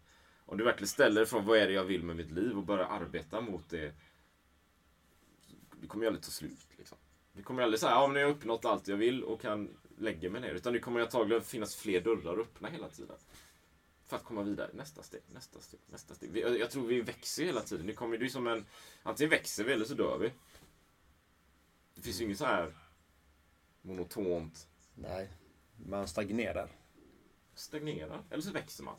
Om 0.51 0.57
du 0.57 0.63
verkligen 0.63 0.87
ställer 0.87 1.25
från 1.25 1.45
vad 1.45 1.57
är 1.57 1.67
det 1.67 1.73
jag 1.73 1.83
vill 1.83 2.03
med 2.03 2.15
mitt 2.15 2.31
liv 2.31 2.57
och 2.57 2.63
börjar 2.63 2.85
arbeta 2.85 3.41
mot 3.41 3.69
det. 3.69 3.93
Det 5.81 5.87
kommer 5.87 6.03
ju 6.03 6.07
aldrig 6.07 6.23
ta 6.23 6.31
slut. 6.31 6.67
Liksom. 6.77 6.97
Det 7.33 7.43
kommer 7.43 7.63
aldrig 7.63 7.79
säga, 7.79 7.91
ja 7.91 8.07
men 8.07 8.21
jag 8.21 8.27
har 8.27 8.35
uppnått 8.35 8.65
allt 8.65 8.87
jag 8.87 8.97
vill 8.97 9.23
och 9.23 9.41
kan 9.41 9.77
lägga 9.97 10.29
mig 10.29 10.41
ner. 10.41 10.53
Utan 10.53 10.73
det 10.73 10.79
kommer 10.79 10.99
antagligen 10.99 11.43
finnas 11.43 11.75
fler 11.75 12.01
dörrar 12.01 12.39
öppna 12.39 12.69
hela 12.69 12.89
tiden. 12.89 13.15
För 14.05 14.15
att 14.15 14.23
komma 14.23 14.43
vidare. 14.43 14.69
Nästa 14.73 15.03
steg, 15.03 15.21
nästa 15.33 15.59
steg, 15.59 15.79
nästa 15.91 16.15
steg. 16.15 16.31
Vi, 16.31 16.41
jag, 16.41 16.59
jag 16.59 16.71
tror 16.71 16.87
vi 16.87 17.01
växer 17.01 17.45
hela 17.45 17.61
tiden. 17.61 17.87
Det 17.87 17.93
kommer 17.93 18.17
ju 18.17 18.29
som 18.29 18.47
en... 18.47 18.65
Antingen 19.03 19.29
växer 19.29 19.63
vi 19.63 19.73
eller 19.73 19.85
så 19.85 19.93
dör 19.93 20.17
vi. 20.17 20.31
Det 21.95 22.01
finns 22.01 22.21
ju 22.21 22.25
inget 22.25 22.37
så 22.37 22.45
här 22.45 22.73
monotont 23.81 24.67
Nej, 24.95 25.29
man 25.85 26.07
stagnerar. 26.07 26.69
stagnera. 27.55 28.23
Eller 28.29 28.43
så 28.43 28.51
växer 28.51 28.83
man. 28.83 28.97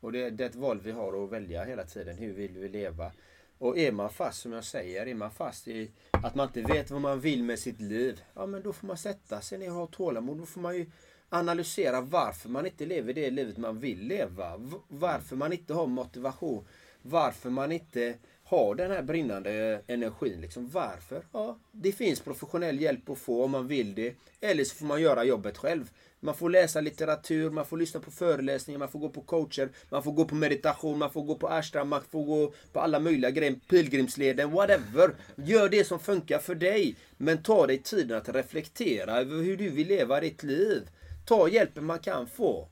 Och 0.00 0.12
det, 0.12 0.30
det 0.30 0.44
är 0.44 0.48
ett 0.48 0.54
val 0.54 0.80
vi 0.80 0.92
har 0.92 1.24
att 1.24 1.30
välja 1.30 1.64
hela 1.64 1.84
tiden. 1.84 2.16
Hur 2.16 2.32
vill 2.32 2.58
vi 2.58 2.68
leva? 2.68 3.12
Och 3.58 3.78
är 3.78 3.92
man 3.92 4.10
fast, 4.10 4.40
som 4.40 4.52
jag 4.52 4.64
säger, 4.64 5.06
är 5.06 5.14
man 5.14 5.30
fast 5.30 5.68
i 5.68 5.90
att 6.10 6.34
man 6.34 6.46
inte 6.46 6.62
vet 6.62 6.90
vad 6.90 7.00
man 7.00 7.20
vill 7.20 7.42
med 7.42 7.58
sitt 7.58 7.80
liv. 7.80 8.20
Ja, 8.34 8.46
men 8.46 8.62
då 8.62 8.72
får 8.72 8.86
man 8.86 8.96
sätta 8.96 9.40
sig 9.40 9.58
ner 9.58 9.70
och 9.70 9.76
ha 9.76 9.86
tålamod. 9.86 10.38
Då 10.38 10.46
får 10.46 10.60
man 10.60 10.76
ju 10.76 10.86
analysera 11.28 12.00
varför 12.00 12.48
man 12.48 12.66
inte 12.66 12.86
lever 12.86 13.12
det 13.12 13.30
livet 13.30 13.56
man 13.56 13.78
vill 13.78 14.00
leva. 14.00 14.52
Varför 14.88 15.36
man 15.36 15.52
inte 15.52 15.74
har 15.74 15.86
motivation. 15.86 16.64
Varför 17.02 17.50
man 17.50 17.72
inte 17.72 18.14
har 18.44 18.74
den 18.74 18.90
här 18.90 19.02
brinnande 19.02 19.82
energin. 19.86 20.40
Liksom. 20.40 20.68
Varför? 20.68 21.22
Ja, 21.32 21.58
det 21.72 21.92
finns 21.92 22.20
professionell 22.20 22.80
hjälp 22.80 23.10
att 23.10 23.18
få 23.18 23.44
om 23.44 23.50
man 23.50 23.66
vill 23.66 23.94
det. 23.94 24.14
Eller 24.40 24.64
så 24.64 24.76
får 24.76 24.86
man 24.86 25.02
göra 25.02 25.24
jobbet 25.24 25.58
själv. 25.58 25.90
Man 26.26 26.34
får 26.34 26.50
läsa 26.50 26.80
litteratur, 26.80 27.50
man 27.50 27.66
får 27.66 27.76
lyssna 27.76 28.00
på 28.00 28.10
föreläsningar, 28.10 28.78
man 28.78 28.88
får 28.88 28.98
gå 28.98 29.08
på 29.08 29.20
coacher, 29.20 29.68
man 29.88 30.02
får 30.02 30.12
gå 30.12 30.24
på 30.24 30.34
meditation, 30.34 30.98
man 30.98 31.12
får 31.12 31.22
gå 31.22 31.34
på 31.34 31.48
ashram, 31.48 31.88
man 31.88 32.02
får 32.10 32.24
gå 32.24 32.54
på 32.72 32.80
alla 32.80 33.00
möjliga 33.00 33.30
grejer, 33.30 33.60
pilgrimsleden, 33.68 34.50
whatever. 34.50 35.14
Gör 35.36 35.68
det 35.68 35.84
som 35.84 36.00
funkar 36.00 36.38
för 36.38 36.54
dig. 36.54 36.96
Men 37.16 37.42
ta 37.42 37.66
dig 37.66 37.78
tiden 37.78 38.16
att 38.16 38.28
reflektera 38.28 39.20
över 39.20 39.42
hur 39.42 39.56
du 39.56 39.68
vill 39.70 39.88
leva 39.88 40.20
ditt 40.20 40.42
liv. 40.42 40.88
Ta 41.26 41.48
hjälpen 41.48 41.84
man 41.84 41.98
kan 41.98 42.26
få. 42.26 42.68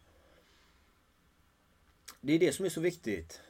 Det 2.21 2.33
är 2.33 2.39
det 2.39 2.53
som 2.53 2.65
är 2.65 2.71
så 2.71 2.81
viktigt. 2.81 3.41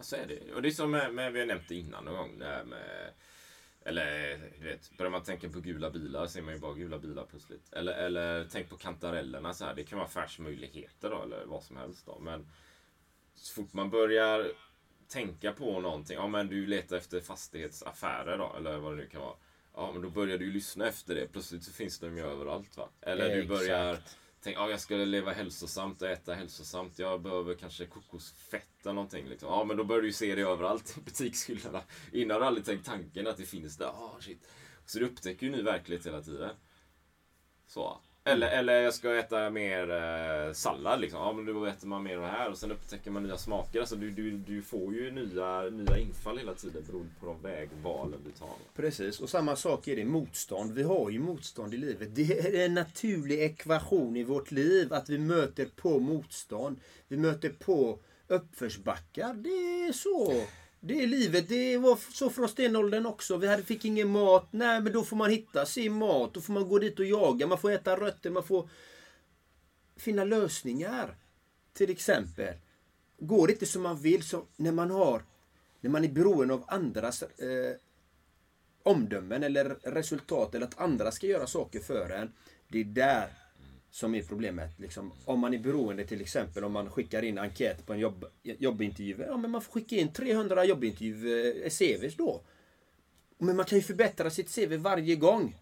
Så 0.00 0.16
är 0.16 0.26
det. 0.26 0.54
Och 0.54 0.62
det 0.62 0.68
är 0.68 0.72
som 0.72 0.90
med, 0.90 1.14
med 1.14 1.32
vi 1.32 1.38
har 1.38 1.46
nämnt 1.46 1.68
det 1.68 1.74
innan 1.74 2.04
någon 2.04 2.16
gång. 2.16 2.38
Det 2.38 2.44
här 2.44 2.64
med, 2.64 3.12
eller 3.84 4.38
du 4.58 4.64
vet, 4.64 4.96
börjar 4.96 5.10
man 5.10 5.22
tänka 5.22 5.48
på 5.48 5.60
gula 5.60 5.90
bilar 5.90 6.26
ser 6.26 6.42
man 6.42 6.54
ju 6.54 6.60
bara 6.60 6.74
gula 6.74 6.98
bilar 6.98 7.26
plötsligt. 7.30 7.72
Eller, 7.72 7.92
eller 7.92 8.46
tänk 8.50 8.68
på 8.68 8.76
kantarellerna 8.76 9.54
så 9.54 9.64
här. 9.64 9.74
Det 9.74 9.84
kan 9.84 9.98
vara 9.98 10.06
affärsmöjligheter 10.06 11.10
då, 11.10 11.22
eller 11.22 11.44
vad 11.44 11.62
som 11.62 11.76
helst 11.76 12.06
då. 12.06 12.18
Men 12.18 12.48
så 13.34 13.54
fort 13.54 13.72
man 13.72 13.90
börjar 13.90 14.52
tänka 15.08 15.52
på 15.52 15.80
någonting. 15.80 16.16
Ja 16.16 16.26
men 16.26 16.48
du 16.48 16.66
letar 16.66 16.96
efter 16.96 17.20
fastighetsaffärer 17.20 18.38
då, 18.38 18.54
eller 18.56 18.78
vad 18.78 18.92
det 18.92 18.96
nu 18.96 19.06
kan 19.06 19.20
vara. 19.20 19.36
Ja 19.74 19.92
men 19.92 20.02
då 20.02 20.10
börjar 20.10 20.38
du 20.38 20.44
ju 20.44 20.52
lyssna 20.52 20.86
efter 20.86 21.14
det. 21.14 21.26
Plötsligt 21.26 21.62
så 21.62 21.72
finns 21.72 21.98
de 21.98 22.16
ju 22.16 22.24
överallt 22.24 22.76
va. 22.76 22.88
Eller 23.00 23.36
du 23.36 23.42
Exakt. 23.42 24.18
Tänk 24.42 24.56
ja 24.56 24.70
jag 24.70 24.80
skulle 24.80 25.04
leva 25.04 25.32
hälsosamt 25.32 26.02
och 26.02 26.08
äta 26.08 26.34
hälsosamt. 26.34 26.98
Jag 26.98 27.22
behöver 27.22 27.54
kanske 27.54 27.86
kokosfett 27.86 28.66
eller 28.82 28.94
någonting. 28.94 29.28
Liksom. 29.28 29.48
Ja 29.48 29.64
men 29.64 29.76
då 29.76 29.84
börjar 29.84 30.02
du 30.02 30.08
ju 30.08 30.12
se 30.12 30.34
det 30.34 30.42
överallt 30.42 30.96
i 30.96 31.00
butikshyllorna. 31.04 31.82
Innan 32.12 32.34
har 32.34 32.40
du 32.40 32.46
aldrig 32.46 32.66
tänkt 32.66 32.86
tanken 32.86 33.26
att 33.26 33.36
det 33.36 33.44
finns 33.44 33.76
där. 33.76 33.88
Oh, 33.88 34.20
shit. 34.20 34.48
Så 34.86 34.98
du 34.98 35.06
upptäcker 35.06 35.46
ju 35.46 35.52
ny 35.52 35.62
verklighet 35.62 36.06
hela 36.06 36.22
tiden. 36.22 36.56
Så. 37.66 38.00
Eller, 38.24 38.48
eller 38.48 38.80
jag 38.80 38.94
ska 38.94 39.14
äta 39.14 39.50
mer 39.50 39.90
eh, 39.90 40.52
sallad 40.52 41.00
liksom. 41.00 41.20
Ja 41.20 41.32
men 41.32 41.46
då 41.46 41.64
äter 41.64 41.86
man 41.86 42.02
mer 42.02 42.16
av 42.16 42.22
det 42.22 42.28
här 42.28 42.50
och 42.50 42.58
sen 42.58 42.72
upptäcker 42.72 43.10
man 43.10 43.22
nya 43.22 43.36
smaker. 43.36 43.80
Alltså 43.80 43.96
du, 43.96 44.10
du, 44.10 44.30
du 44.30 44.62
får 44.62 44.94
ju 44.94 45.10
nya, 45.10 45.62
nya 45.62 45.98
infall 45.98 46.38
hela 46.38 46.54
tiden 46.54 46.82
beroende 46.86 47.10
på 47.20 47.26
de 47.26 47.42
vägvalen 47.42 48.20
du 48.24 48.30
tar. 48.30 48.48
Precis, 48.76 49.20
och 49.20 49.30
samma 49.30 49.56
sak 49.56 49.88
är 49.88 49.96
det 49.96 50.04
motstånd. 50.04 50.72
Vi 50.72 50.82
har 50.82 51.10
ju 51.10 51.18
motstånd 51.18 51.74
i 51.74 51.76
livet. 51.76 52.14
Det 52.14 52.38
är 52.38 52.66
en 52.66 52.74
naturlig 52.74 53.42
ekvation 53.42 54.16
i 54.16 54.24
vårt 54.24 54.50
liv 54.50 54.92
att 54.92 55.08
vi 55.08 55.18
möter 55.18 55.66
på 55.76 55.98
motstånd. 55.98 56.80
Vi 57.08 57.16
möter 57.16 57.48
på 57.48 57.98
uppförsbackar. 58.28 59.34
Det 59.34 59.48
är 59.48 59.92
så. 59.92 60.42
Det 60.80 61.02
är 61.02 61.06
livet. 61.06 61.48
Det 61.48 61.78
var 61.78 61.98
så 62.12 62.30
från 62.30 62.48
stenåldern 62.48 63.06
också. 63.06 63.36
Vi 63.36 63.46
hade, 63.46 63.62
fick 63.62 63.84
ingen 63.84 64.08
mat. 64.08 64.48
Nej, 64.50 64.80
men 64.80 64.92
då 64.92 65.04
får 65.04 65.16
man 65.16 65.30
hitta 65.30 65.66
sin 65.66 65.92
mat. 65.92 66.34
Då 66.34 66.40
får 66.40 66.52
man 66.52 66.68
gå 66.68 66.78
dit 66.78 66.98
och 66.98 67.04
jaga. 67.04 67.46
Man 67.46 67.58
får 67.58 67.70
äta 67.70 67.96
rötter. 67.96 68.30
Man 68.30 68.44
får 68.44 68.68
finna 69.96 70.24
lösningar. 70.24 71.16
Till 71.72 71.90
exempel. 71.90 72.54
Går 73.18 73.46
det 73.46 73.52
inte 73.52 73.66
som 73.66 73.82
man 73.82 73.96
vill, 73.96 74.22
så 74.22 74.46
när 74.56 74.72
man 74.72 74.90
har 74.90 75.22
när 75.80 75.90
man 75.90 76.04
är 76.04 76.08
beroende 76.08 76.54
av 76.54 76.64
andras 76.68 77.22
eh, 77.22 77.76
omdömen 78.82 79.42
eller 79.42 79.64
resultat 79.82 80.54
eller 80.54 80.66
att 80.66 80.80
andra 80.80 81.10
ska 81.12 81.26
göra 81.26 81.46
saker 81.46 81.80
för 81.80 82.10
en. 82.10 82.32
Det 82.68 82.80
är 82.80 82.84
där 82.84 83.28
som 83.90 84.14
är 84.14 84.22
problemet. 84.22 84.70
Liksom, 84.78 85.12
om 85.24 85.40
man 85.40 85.54
är 85.54 85.58
beroende 85.58 86.04
till 86.04 86.20
exempel 86.20 86.64
om 86.64 86.72
man 86.72 86.90
skickar 86.90 87.22
in 87.22 87.38
enkät 87.38 87.86
på 87.86 87.92
en 87.92 87.98
jobb, 87.98 88.24
jobbintervju. 88.42 89.24
Ja, 89.26 89.36
men 89.36 89.50
man 89.50 89.62
får 89.62 89.72
skicka 89.72 89.96
in 89.96 90.12
300 90.12 90.64
jobbintervju-cvs 90.64 92.04
eh, 92.04 92.12
då. 92.16 92.40
Men 93.38 93.56
man 93.56 93.64
kan 93.64 93.78
ju 93.78 93.82
förbättra 93.82 94.30
sitt 94.30 94.54
CV 94.54 94.76
varje 94.76 95.16
gång. 95.16 95.56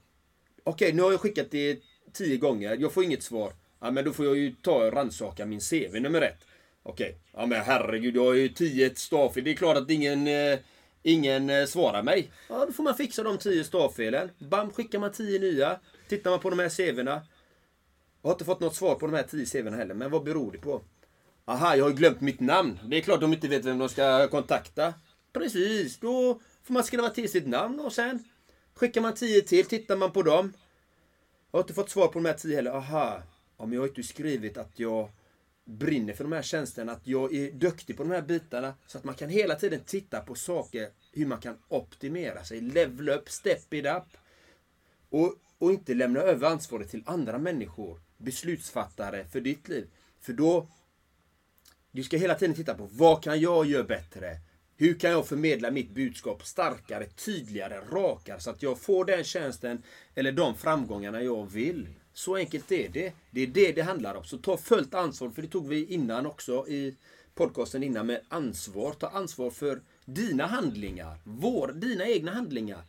Okej, 0.65 0.93
nu 0.93 1.03
har 1.03 1.11
jag 1.11 1.21
skickat 1.21 1.51
det 1.51 1.79
10 2.13 2.37
gånger. 2.37 2.77
Jag 2.81 2.93
får 2.93 3.05
inget 3.05 3.23
svar. 3.23 3.53
Ja, 3.81 3.91
men 3.91 4.05
då 4.05 4.13
får 4.13 4.27
jag 4.27 4.37
ju 4.37 4.55
ta 4.63 4.87
och 4.87 4.93
rannsaka 4.93 5.47
min 5.47 5.61
CV 5.61 6.01
nummer 6.01 6.23
ett. 6.23 6.45
Okej. 6.83 7.19
Ja 7.33 7.47
men 7.47 7.61
herregud, 7.61 8.17
jag 8.17 8.25
har 8.25 8.35
ju 8.35 8.49
10 8.49 8.95
stavfel. 8.95 9.45
Det 9.45 9.51
är 9.51 9.55
klart 9.55 9.77
att 9.77 9.91
ingen, 9.91 10.27
eh, 10.27 10.59
ingen 11.03 11.51
eh, 11.51 11.67
svarar 11.67 12.03
mig. 12.03 12.31
Ja, 12.49 12.67
då 12.67 12.73
får 12.73 12.83
man 12.83 12.95
fixa 12.95 13.23
de 13.23 13.39
10 13.39 13.65
stavfelen. 13.65 14.31
Bam, 14.39 14.71
skickar 14.71 14.99
man 14.99 15.13
10 15.13 15.39
nya. 15.39 15.81
Tittar 16.09 16.31
man 16.31 16.41
på 16.41 16.51
de 16.51 16.59
här 16.59 16.69
CVna. 16.69 17.23
Jag 18.29 18.31
har 18.31 18.35
inte 18.35 18.45
fått 18.45 18.61
något 18.61 18.77
svar 18.77 18.95
på 18.95 19.07
de 19.07 19.17
här 19.17 19.23
10 19.23 19.47
CVna 19.47 19.77
heller, 19.77 19.95
men 19.95 20.11
vad 20.11 20.25
beror 20.25 20.53
det 20.53 20.59
på? 20.59 20.83
Aha, 21.45 21.77
jag 21.77 21.85
har 21.85 21.93
glömt 21.93 22.21
mitt 22.21 22.41
namn. 22.41 22.79
Det 22.85 22.97
är 22.97 23.01
klart 23.01 23.21
de 23.21 23.33
inte 23.33 23.49
vet 23.49 23.65
vem 23.65 23.79
de 23.79 23.89
ska 23.89 24.29
kontakta. 24.29 24.95
Precis, 25.33 25.99
då 25.99 26.41
får 26.63 26.75
man 26.75 26.85
skriva 26.85 27.09
till 27.09 27.31
sitt 27.31 27.47
namn 27.47 27.81
och 27.81 27.93
sen 27.93 28.25
skickar 28.75 29.01
man 29.01 29.15
10 29.15 29.43
till, 29.43 29.67
tittar 29.67 29.97
man 29.97 30.13
på 30.13 30.23
dem. 30.23 30.53
Jag 31.51 31.59
har 31.59 31.63
inte 31.63 31.75
fått 31.75 31.91
svar 31.91 32.07
på 32.07 32.13
de 32.13 32.25
här 32.25 32.35
10 32.35 32.57
heller. 32.57 32.71
Aha, 32.71 33.23
men 33.59 33.73
jag 33.73 33.81
har 33.81 33.89
inte 33.89 34.03
skrivit 34.03 34.57
att 34.57 34.79
jag 34.79 35.11
brinner 35.65 36.13
för 36.13 36.25
de 36.25 36.33
här 36.33 36.43
tjänsterna, 36.43 36.93
att 36.93 37.07
jag 37.07 37.35
är 37.35 37.53
duktig 37.53 37.97
på 37.97 38.03
de 38.03 38.13
här 38.13 38.23
bitarna. 38.23 38.75
Så 38.87 38.99
att 38.99 39.05
man 39.05 39.15
kan 39.15 39.29
hela 39.29 39.55
tiden 39.55 39.81
titta 39.87 40.21
på 40.21 40.35
saker, 40.35 40.89
hur 41.13 41.27
man 41.27 41.41
kan 41.41 41.59
optimera 41.69 42.45
sig, 42.45 42.61
level 42.61 43.09
up, 43.09 43.31
step 43.31 43.75
it 43.75 43.87
up. 43.87 44.17
Och, 45.11 45.35
och 45.59 45.73
inte 45.73 45.95
lämna 45.95 46.21
över 46.21 46.49
ansvaret 46.49 46.91
till 46.91 47.03
andra 47.07 47.39
människor, 47.39 48.01
beslutsfattare 48.19 49.25
för 49.25 49.41
ditt 49.41 49.69
liv. 49.69 49.87
För 50.21 50.33
då, 50.33 50.69
du 51.91 52.03
ska 52.03 52.17
hela 52.17 52.35
tiden 52.35 52.55
titta 52.55 52.75
på 52.75 52.89
vad 52.93 53.23
kan 53.23 53.41
jag 53.41 53.67
göra 53.67 53.85
bättre? 53.85 54.41
Hur 54.77 54.95
kan 54.95 55.11
jag 55.11 55.27
förmedla 55.27 55.71
mitt 55.71 55.91
budskap 55.91 56.47
starkare, 56.47 57.07
tydligare, 57.07 57.81
rakare 57.81 58.41
så 58.41 58.51
att 58.51 58.63
jag 58.63 58.79
får 58.79 59.05
den 59.05 59.25
tjänsten 59.25 59.83
eller 60.15 60.33
de 60.33 60.55
framgångarna 60.55 61.23
jag 61.23 61.53
vill. 61.53 61.89
Så 62.13 62.37
enkelt 62.37 62.73
är 62.73 62.89
det. 62.89 63.13
Det 63.31 63.41
är 63.41 63.47
det 63.47 63.73
det 63.73 63.83
handlar 63.83 64.15
om. 64.15 64.25
Så 64.25 64.39
ta 64.39 64.57
fullt 64.57 64.95
ansvar, 64.95 65.31
för 65.31 65.43
det 65.43 65.49
tog 65.49 65.69
vi 65.69 65.87
innan 65.87 66.27
också 66.27 66.69
i 66.69 66.97
podcasten 67.35 67.83
innan 67.83 68.07
med 68.07 68.21
ansvar. 68.29 68.93
Ta 68.93 69.07
ansvar 69.07 69.51
för 69.51 69.81
dina 70.05 70.47
handlingar, 70.47 71.19
vår, 71.25 71.73
dina 71.73 72.07
egna 72.07 72.33
handlingar. 72.33 72.83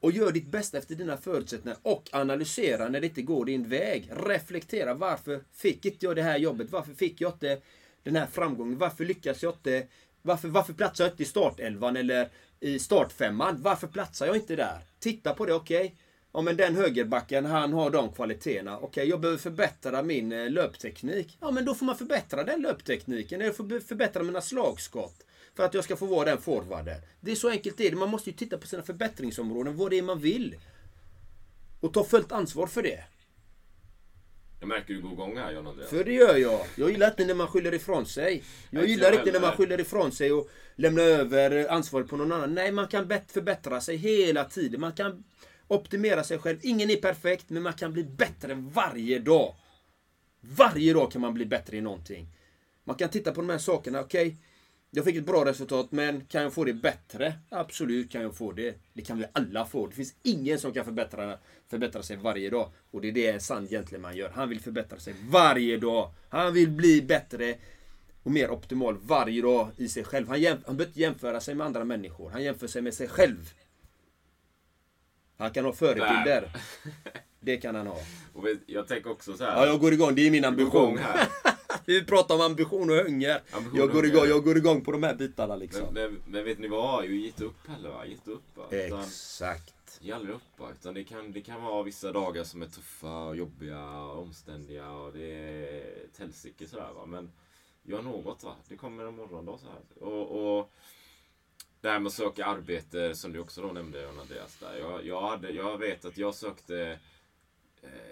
Och 0.00 0.12
gör 0.12 0.32
ditt 0.32 0.46
bästa 0.46 0.78
efter 0.78 0.94
dina 0.94 1.16
förutsättningar 1.16 1.78
och 1.82 2.08
analysera 2.12 2.88
när 2.88 3.00
det 3.00 3.06
inte 3.06 3.22
går 3.22 3.44
din 3.44 3.68
väg. 3.68 4.10
Reflektera. 4.26 4.94
Varför 4.94 5.40
fick 5.52 5.84
inte 5.84 6.06
jag 6.06 6.16
det 6.16 6.22
här 6.22 6.38
jobbet? 6.38 6.70
Varför 6.70 6.94
fick 6.94 7.20
jag 7.20 7.32
inte 7.32 7.60
den 8.02 8.16
här 8.16 8.26
framgången? 8.26 8.78
Varför 8.78 9.04
lyckas 9.04 9.42
jag 9.42 9.54
inte? 9.54 9.86
Varför, 10.22 10.48
varför 10.48 10.72
platsar 10.72 11.04
jag 11.04 11.12
inte 11.12 11.22
i 11.22 11.26
startelvan? 11.26 11.96
Eller 11.96 12.28
i 12.60 12.78
startfemman. 12.78 13.62
Varför 13.62 13.86
platsar 13.86 14.26
jag 14.26 14.36
inte 14.36 14.56
där? 14.56 14.78
Titta 14.98 15.34
på 15.34 15.46
det, 15.46 15.54
okej. 15.54 15.94
Ja 16.32 16.40
men 16.40 16.56
den 16.56 16.76
högerbacken, 16.76 17.44
han 17.44 17.72
har 17.72 17.90
de 17.90 18.12
kvaliteterna. 18.12 18.78
Okej, 18.78 19.08
jag 19.08 19.20
behöver 19.20 19.38
förbättra 19.38 20.02
min 20.02 20.32
eh, 20.32 20.50
löpteknik. 20.50 21.38
Ja 21.40 21.50
men 21.50 21.64
då 21.64 21.74
får 21.74 21.86
man 21.86 21.96
förbättra 21.96 22.44
den 22.44 22.62
löptekniken. 22.62 23.40
Eller 23.40 23.80
förbättra 23.80 24.22
mina 24.22 24.40
slagskott. 24.40 25.24
För 25.56 25.64
att 25.64 25.74
jag 25.74 25.84
ska 25.84 25.96
få 25.96 26.06
vara 26.06 26.24
den 26.24 26.38
forwarden. 26.38 27.00
Det 27.20 27.30
är 27.30 27.36
så 27.36 27.50
enkelt 27.50 27.76
det 27.76 27.88
är. 27.88 27.92
Man 27.92 28.08
måste 28.08 28.30
ju 28.30 28.36
titta 28.36 28.58
på 28.58 28.66
sina 28.66 28.82
förbättringsområden, 28.82 29.76
vad 29.76 29.90
det 29.90 29.98
är 29.98 30.02
man 30.02 30.18
vill. 30.18 30.56
Och 31.80 31.94
ta 31.94 32.04
fullt 32.04 32.32
ansvar 32.32 32.66
för 32.66 32.82
det. 32.82 33.04
Jag 34.60 34.68
märker 34.68 34.94
du 34.94 35.02
går 35.02 35.12
igång 35.12 35.36
här 35.36 35.52
John 35.52 35.66
Andreas. 35.66 35.90
För 35.90 36.04
det 36.04 36.12
gör 36.12 36.36
jag. 36.36 36.66
Jag 36.76 36.90
gillar 36.90 37.08
inte 37.10 37.24
när 37.24 37.34
man 37.34 37.46
skyller 37.46 37.74
ifrån 37.74 38.06
sig. 38.06 38.42
Jag 38.70 38.86
gillar 38.86 39.12
inte 39.12 39.32
när 39.32 39.40
man 39.40 39.56
skyller 39.56 39.80
ifrån 39.80 40.12
sig 40.12 40.32
och 40.32 40.50
lämnar 40.76 41.02
över 41.02 41.68
ansvaret 41.72 42.08
på 42.08 42.16
någon 42.16 42.32
annan. 42.32 42.54
Nej, 42.54 42.72
man 42.72 42.88
kan 42.88 43.08
förbättra 43.26 43.80
sig 43.80 43.96
hela 43.96 44.44
tiden. 44.44 44.80
Man 44.80 44.92
kan 44.92 45.24
optimera 45.68 46.24
sig 46.24 46.38
själv. 46.38 46.58
Ingen 46.62 46.90
är 46.90 46.96
perfekt, 46.96 47.50
men 47.50 47.62
man 47.62 47.72
kan 47.72 47.92
bli 47.92 48.04
bättre 48.04 48.54
varje 48.54 49.18
dag. 49.18 49.54
Varje 50.40 50.92
dag 50.92 51.12
kan 51.12 51.20
man 51.20 51.34
bli 51.34 51.46
bättre 51.46 51.76
i 51.76 51.80
någonting. 51.80 52.28
Man 52.84 52.96
kan 52.96 53.08
titta 53.08 53.32
på 53.32 53.40
de 53.40 53.50
här 53.50 53.58
sakerna. 53.58 54.00
Okej, 54.00 54.36
jag 54.90 55.04
fick 55.04 55.16
ett 55.16 55.26
bra 55.26 55.44
resultat, 55.44 55.86
men 55.92 56.24
kan 56.24 56.42
jag 56.42 56.52
få 56.52 56.64
det 56.64 56.72
bättre? 56.74 57.34
Absolut 57.48 58.10
kan 58.12 58.22
jag 58.22 58.36
få 58.36 58.52
det. 58.52 58.74
Det 58.92 59.02
kan 59.02 59.18
vi 59.18 59.24
alla 59.32 59.66
få. 59.66 59.86
Det 59.86 59.94
finns 59.94 60.14
ingen 60.22 60.58
som 60.58 60.72
kan 60.72 60.84
förbättra, 60.84 61.38
förbättra 61.68 62.02
sig 62.02 62.16
varje 62.16 62.50
dag. 62.50 62.70
Och 62.90 63.00
det 63.00 63.08
är 63.08 63.12
det 63.12 63.26
en 63.30 63.40
sann 63.40 63.66
gentleman 63.68 64.16
gör. 64.16 64.28
Han 64.28 64.48
vill 64.48 64.60
förbättra 64.60 64.98
sig 64.98 65.14
varje 65.30 65.76
dag. 65.76 66.10
Han 66.28 66.52
vill 66.54 66.70
bli 66.70 67.02
bättre 67.02 67.54
och 68.22 68.30
mer 68.30 68.50
optimal 68.50 68.96
varje 69.02 69.42
dag 69.42 69.68
i 69.76 69.88
sig 69.88 70.04
själv. 70.04 70.28
Han, 70.28 70.38
jäm- 70.38 70.62
han 70.66 70.76
behöver 70.76 70.86
inte 70.86 71.00
jämföra 71.00 71.40
sig 71.40 71.54
med 71.54 71.66
andra 71.66 71.84
människor. 71.84 72.30
Han 72.30 72.42
jämför 72.42 72.66
sig 72.66 72.82
med 72.82 72.94
sig 72.94 73.08
själv. 73.08 73.50
Han 75.36 75.50
kan 75.50 75.64
ha 75.64 75.72
förebilder. 75.72 76.50
Det 77.40 77.56
kan 77.56 77.74
han 77.74 77.86
ha. 77.86 77.98
Jag 78.66 78.88
tänker 78.88 79.10
också 79.10 79.36
så 79.36 79.44
här. 79.44 79.56
Ja, 79.56 79.66
jag 79.66 79.80
går 79.80 79.92
igång. 79.92 80.14
Det 80.14 80.26
är 80.26 80.30
min 80.30 80.44
ambition. 80.44 80.98
Vi 81.86 82.04
pratar 82.04 82.34
om 82.34 82.40
ambition 82.40 82.90
och 82.90 82.96
hunger. 82.96 83.42
Ambition 83.50 83.78
Jag 83.78 83.92
går, 83.92 84.06
igång, 84.06 84.26
jag 84.26 84.44
går 84.44 84.56
igång 84.56 84.84
på 84.84 84.92
de 84.92 85.02
här 85.02 85.14
bitarna 85.14 85.56
liksom. 85.56 85.94
Men, 85.94 85.94
men, 85.94 86.22
men 86.26 86.44
vet 86.44 86.58
ni 86.58 86.68
vad? 86.68 86.80
Jag 86.80 86.88
har 86.88 87.02
ju 87.02 87.26
gett 87.26 87.40
upp 87.40 87.68
heller 87.68 87.90
va? 87.90 88.06
Gett 88.06 88.28
upp 88.28 88.56
va? 88.56 88.64
Exakt. 88.70 89.98
ge 90.00 90.12
aldrig 90.12 90.34
upp 90.34 90.58
va? 90.58 90.68
Utan 90.80 90.94
det 90.94 91.04
kan, 91.04 91.32
det 91.32 91.40
kan 91.40 91.62
vara 91.62 91.82
vissa 91.82 92.12
dagar 92.12 92.44
som 92.44 92.62
är 92.62 92.66
tuffa 92.66 93.18
och 93.24 93.36
jobbiga 93.36 93.90
och 93.90 94.22
omständiga 94.22 94.90
och 94.90 95.12
det 95.12 95.32
är 95.34 96.04
ett 96.04 96.18
helsike 96.18 96.66
sådär 96.66 96.90
va. 96.94 97.06
Men 97.06 97.30
gör 97.82 98.02
något 98.02 98.44
va? 98.44 98.54
Det 98.68 98.76
kommer 98.76 99.04
en 99.04 99.16
morgondag 99.16 99.58
så 99.58 99.66
här. 99.66 100.08
Och, 100.08 100.58
och 100.58 100.72
det 101.80 101.88
här 101.88 101.98
med 101.98 102.06
att 102.06 102.12
söka 102.12 102.46
arbete 102.46 103.14
som 103.14 103.32
du 103.32 103.38
också 103.38 103.62
då 103.62 103.68
nämnde 103.68 104.08
Andreas 104.20 104.56
där. 104.58 104.78
Jag, 104.78 105.06
jag, 105.06 105.20
hade, 105.20 105.50
jag 105.50 105.78
vet 105.78 106.04
att 106.04 106.18
jag 106.18 106.34
sökte 106.34 106.98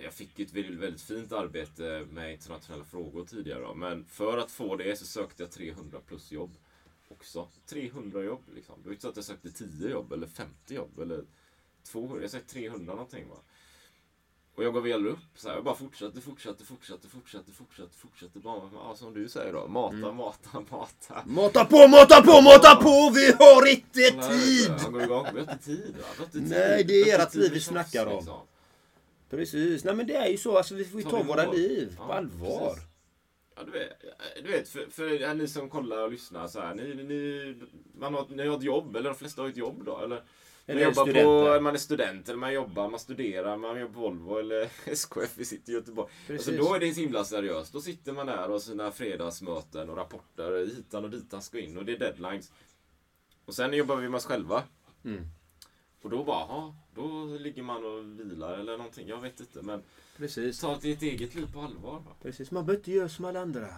jag 0.02 0.12
fick 0.12 0.38
ett 0.38 0.52
väldigt, 0.52 0.78
väldigt 0.78 1.02
fint 1.02 1.32
arbete 1.32 2.06
med 2.10 2.32
internationella 2.32 2.84
frågor 2.84 3.24
tidigare. 3.24 3.60
Då. 3.60 3.74
Men 3.74 4.04
för 4.04 4.38
att 4.38 4.50
få 4.50 4.76
det 4.76 4.98
så 4.98 5.04
sökte 5.04 5.42
jag 5.42 5.52
300 5.52 5.98
plus 6.06 6.32
jobb 6.32 6.50
också. 7.08 7.48
300 7.66 8.22
jobb 8.22 8.42
liksom. 8.54 8.74
Det 8.82 8.88
var 8.88 8.92
inte 8.92 9.02
så 9.02 9.08
att 9.08 9.16
jag 9.16 9.24
sökte 9.24 9.50
10 9.52 9.88
jobb 9.88 10.12
eller 10.12 10.26
50 10.26 10.74
jobb 10.74 10.98
eller 10.98 11.24
200. 11.82 12.22
Jag 12.22 12.30
sökte 12.30 12.54
300 12.54 12.92
någonting 12.94 13.28
va. 13.28 13.36
Och 14.54 14.64
jag 14.64 14.74
gav 14.74 14.82
väl 14.82 15.06
upp. 15.06 15.18
Så 15.34 15.48
här, 15.48 15.54
jag 15.54 15.64
bara 15.64 15.74
fortsatte, 15.74 16.20
fortsatte, 16.20 16.64
fortsatte, 16.64 17.08
fortsatte, 17.08 17.52
fortsatte, 17.52 17.96
fortsatte. 17.98 18.38
Bara, 18.38 18.70
ja, 18.74 18.94
som 18.96 19.14
du 19.14 19.28
säger 19.28 19.52
då. 19.52 19.68
Mata, 19.68 20.12
mata, 20.12 20.60
mata. 20.70 21.22
Mata 21.26 21.64
på, 21.64 21.88
mata 21.88 22.22
på, 22.22 22.40
mata 22.40 22.76
på! 22.76 23.10
Vi 23.14 23.32
har 23.32 23.70
inte 23.70 24.28
tid! 24.28 24.70
Han 24.70 24.92
går 24.92 25.02
igång. 25.02 25.26
Vi 25.34 25.40
har 25.40 25.52
inte 25.52 25.64
tid 25.64 25.96
va? 25.98 26.04
Vi 26.12 26.18
har 26.18 26.24
inte 26.24 26.38
tid. 26.38 26.48
Nej, 26.48 26.84
det 26.84 27.10
är 27.10 27.18
ert 27.22 27.34
liv 27.34 27.52
vi 27.52 27.60
snackar 27.60 28.06
om. 28.06 28.16
liksom. 28.16 28.40
Precis. 29.30 29.84
Nej 29.84 29.94
men 29.94 30.06
det 30.06 30.14
är 30.16 30.28
ju 30.28 30.36
så. 30.36 30.56
Alltså, 30.56 30.74
vi 30.74 30.84
får 30.84 31.00
ju 31.00 31.04
Ta 31.04 31.10
ta 31.10 31.22
våra 31.22 31.44
mål. 31.46 31.54
liv 31.56 31.94
Ja, 31.98 32.06
på 32.06 32.12
allvar. 32.12 32.68
precis. 32.68 32.84
Ja, 33.56 33.62
du 33.64 33.70
vet, 33.70 33.90
du 34.44 34.50
vet 34.50 34.68
för, 34.68 34.86
för 34.90 35.34
ni 35.34 35.48
som 35.48 35.70
kollar 35.70 36.02
och 36.02 36.10
lyssnar 36.12 36.48
så 36.48 36.60
här. 36.60 36.74
Ni, 36.74 36.94
ni, 36.94 37.54
man 37.98 38.14
har, 38.14 38.26
ni 38.30 38.46
har 38.46 38.56
ett 38.56 38.62
jobb, 38.62 38.96
eller 38.96 39.10
de 39.10 39.16
flesta 39.18 39.42
har 39.42 39.48
ett 39.48 39.56
jobb 39.56 39.82
då. 39.84 39.98
Eller, 39.98 40.22
Eller 40.66 40.80
man, 40.80 40.88
jobbar 40.94 41.02
studenter. 41.04 41.56
på, 41.58 41.62
man 41.62 41.74
är 41.74 41.78
student, 41.78 42.28
eller 42.28 42.38
man 42.38 42.52
jobbar, 42.52 42.88
man 42.90 43.00
studerar, 43.00 43.56
man 43.56 43.80
jobbar 43.80 43.94
på 43.94 44.00
Volvo 44.00 44.38
eller 44.38 44.68
SKF, 44.86 45.32
vi 45.38 45.44
sitter 45.44 45.72
i 45.72 45.74
Göteborg. 45.74 46.12
Precis. 46.26 46.48
Alltså, 46.48 46.64
då 46.64 46.74
är 46.74 46.80
det 46.80 46.94
så 46.94 47.00
himla 47.00 47.24
seriöst. 47.24 47.72
Då 47.72 47.80
sitter 47.80 48.12
man 48.12 48.26
där 48.26 48.50
och 48.50 48.62
sina 48.62 48.90
fredagsmöten 48.90 49.90
och 49.90 49.96
rapporter 49.96 50.66
hitan 50.66 51.04
och 51.04 51.10
ditan 51.10 51.42
ska 51.42 51.58
in 51.58 51.78
och 51.78 51.84
det 51.84 51.92
är 51.92 51.98
deadlines. 51.98 52.52
Och 53.44 53.54
sen 53.54 53.72
jobbar 53.72 53.96
vi 53.96 54.08
med 54.08 54.18
oss 54.18 54.26
själva. 54.26 54.62
Mm. 55.04 55.24
Och 56.02 56.10
då 56.10 56.24
bara, 56.24 56.40
ja, 56.40 56.76
då 56.94 57.24
ligger 57.40 57.62
man 57.62 57.84
och 57.84 58.20
vilar 58.20 58.58
eller 58.58 58.76
någonting. 58.76 59.08
Jag 59.08 59.20
vet 59.20 59.40
inte, 59.40 59.62
men 59.62 59.82
Precis. 60.16 60.60
ta 60.60 60.78
ditt 60.78 61.02
eget 61.02 61.34
liv 61.34 61.52
på 61.52 61.60
allvar. 61.60 61.92
Va? 61.92 62.16
Precis. 62.22 62.50
Man 62.50 62.66
behöver 62.66 62.80
inte 62.80 62.92
göra 62.92 63.08
som 63.08 63.24
alla 63.24 63.40
andra. 63.40 63.68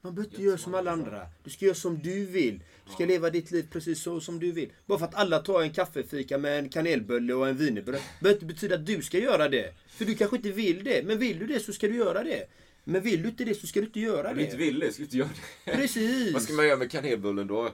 Man 0.00 0.14
behöver 0.14 0.30
inte 0.30 0.42
Gör 0.42 0.48
göra 0.48 0.58
som 0.58 0.74
alla 0.74 0.90
andra. 0.90 1.26
Du 1.44 1.50
ska 1.50 1.64
göra 1.64 1.74
som 1.74 1.98
du 1.98 2.26
vill. 2.26 2.62
Du 2.86 2.92
ska 2.92 3.06
leva 3.06 3.30
ditt 3.30 3.50
liv 3.50 3.68
precis 3.70 4.02
så 4.02 4.20
som 4.20 4.38
du 4.38 4.52
vill. 4.52 4.72
Bara 4.86 4.98
för 4.98 5.06
att 5.06 5.14
alla 5.14 5.38
tar 5.38 5.62
en 5.62 5.72
kaffefika 5.72 6.38
med 6.38 6.58
en 6.58 6.68
kanelbulle 6.68 7.34
och 7.34 7.48
en 7.48 7.56
wienerbröd 7.56 8.00
behöver 8.20 8.36
inte 8.36 8.46
betyda 8.54 8.74
att 8.74 8.86
du 8.86 9.02
ska 9.02 9.18
göra 9.18 9.48
det. 9.48 9.74
För 9.88 10.04
du 10.04 10.14
kanske 10.14 10.36
inte 10.36 10.50
vill 10.50 10.84
det. 10.84 11.06
Men 11.06 11.18
vill 11.18 11.38
du 11.38 11.46
det 11.46 11.60
så 11.60 11.72
ska 11.72 11.88
du 11.88 11.96
göra 11.96 12.24
det. 12.24 12.46
Men 12.84 13.02
vill 13.02 13.22
du 13.22 13.28
inte 13.28 13.44
det 13.44 13.54
så 13.54 13.66
ska 13.66 13.80
du 13.80 13.86
inte 13.86 14.00
göra 14.00 14.30
Om 14.30 14.36
du 14.36 14.42
inte 14.42 14.56
det. 14.56 14.64
vill 14.64 14.78
det, 14.78 14.92
ska 14.92 15.00
du 15.00 15.04
inte 15.04 15.16
göra 15.16 15.28
det. 15.64 15.72
Precis. 15.72 16.32
Vad 16.34 16.42
ska 16.42 16.52
man 16.52 16.66
göra 16.66 16.76
med 16.78 16.90
kanelbullen 16.90 17.46
då? 17.46 17.70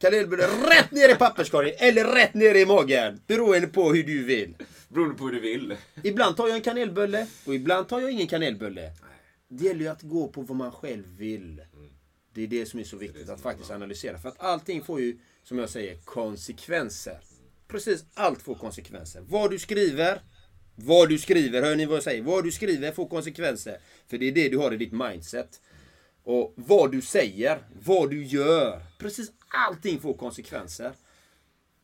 Kanelbulle 0.00 0.46
rätt 0.46 0.90
ner 0.90 1.08
i 1.08 1.14
papperskorgen 1.14 1.74
eller 1.78 2.04
rätt 2.04 2.34
ner 2.34 2.54
i 2.54 2.66
magen. 2.66 3.20
Beroende 3.26 3.66
på 3.66 3.92
hur 3.92 4.02
du 4.02 4.24
vill. 4.24 4.56
Beroende 4.88 5.14
på 5.14 5.24
hur 5.24 5.32
du 5.32 5.40
vill. 5.40 5.76
Ibland 6.02 6.36
tar 6.36 6.46
jag 6.46 6.56
en 6.56 6.62
kanelbulle 6.62 7.26
och 7.46 7.54
ibland 7.54 7.88
tar 7.88 8.00
jag 8.00 8.10
ingen 8.10 8.26
kanelbulle. 8.26 8.92
Det 9.48 9.64
gäller 9.64 9.80
ju 9.80 9.88
att 9.88 10.02
gå 10.02 10.28
på 10.28 10.42
vad 10.42 10.56
man 10.56 10.72
själv 10.72 11.04
vill. 11.18 11.62
Det 12.34 12.42
är 12.42 12.46
det 12.46 12.66
som 12.66 12.80
är 12.80 12.84
så 12.84 12.96
viktigt 12.96 13.28
att 13.28 13.40
faktiskt 13.40 13.70
analysera. 13.70 14.18
För 14.18 14.28
att 14.28 14.40
allting 14.40 14.82
får 14.82 15.00
ju, 15.00 15.18
som 15.44 15.58
jag 15.58 15.70
säger, 15.70 15.96
konsekvenser. 15.96 17.18
Precis 17.68 18.04
allt 18.14 18.42
får 18.42 18.54
konsekvenser. 18.54 19.22
Vad 19.28 19.50
du 19.50 19.58
skriver, 19.58 20.20
vad 20.74 21.08
du 21.08 21.18
skriver, 21.18 21.62
hör 21.62 21.76
ni 21.76 21.86
vad 21.86 21.96
jag 21.96 22.04
säger? 22.04 22.22
Vad 22.22 22.44
du 22.44 22.52
skriver 22.52 22.92
får 22.92 23.08
konsekvenser. 23.08 23.78
För 24.10 24.18
det 24.18 24.28
är 24.28 24.32
det 24.32 24.48
du 24.48 24.58
har 24.58 24.72
i 24.72 24.76
ditt 24.76 24.92
mindset. 24.92 25.60
Och 26.24 26.52
vad 26.56 26.92
du 26.92 27.02
säger, 27.02 27.58
vad 27.84 28.10
du 28.10 28.24
gör. 28.24 28.82
Precis 28.98 29.30
allting 29.50 30.00
får 30.00 30.14
konsekvenser. 30.14 30.92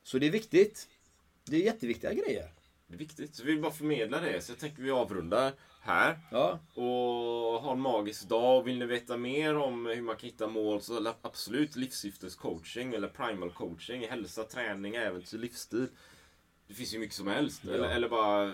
Så 0.02 0.18
det 0.18 0.26
är 0.26 0.31
viktigt. 0.31 0.88
Det 1.44 1.57
är 1.57 1.61
jätteviktiga 1.61 2.12
grejer. 2.12 2.52
Det 2.87 2.94
är 2.94 2.98
viktigt. 2.98 3.35
Så 3.35 3.44
vi 3.44 3.52
vill 3.52 3.62
bara 3.62 3.72
förmedla 3.72 4.20
det. 4.20 4.40
Så 4.40 4.52
jag 4.52 4.59
tänker 4.59 4.83
vi 4.83 4.90
avrundar 4.90 5.52
här. 5.81 6.18
Ja, 6.31 6.59
Och 6.74 7.62
ha 7.62 7.72
en 7.72 7.81
magisk 7.81 8.29
dag. 8.29 8.62
Vill 8.62 8.79
ni 8.79 8.87
veta 8.87 9.16
mer 9.16 9.57
om 9.57 9.87
hur 9.87 10.02
man 10.02 10.16
kan 10.16 10.26
hitta 10.26 10.48
mål 10.48 10.81
så 10.81 11.14
absolut 11.22 11.76
livssyftescoaching 11.76 12.94
eller 12.94 13.09
primal 13.09 13.50
coaching. 13.50 14.09
Hälsa, 14.09 14.44
träning, 14.44 14.94
äventyr, 14.94 15.38
livsstil. 15.38 15.88
Det 16.68 16.74
finns 16.74 16.94
ju 16.94 16.98
mycket 16.98 17.16
som 17.16 17.26
helst. 17.26 17.64
Eller, 17.64 17.88
eller 17.88 18.09
bara 18.09 18.52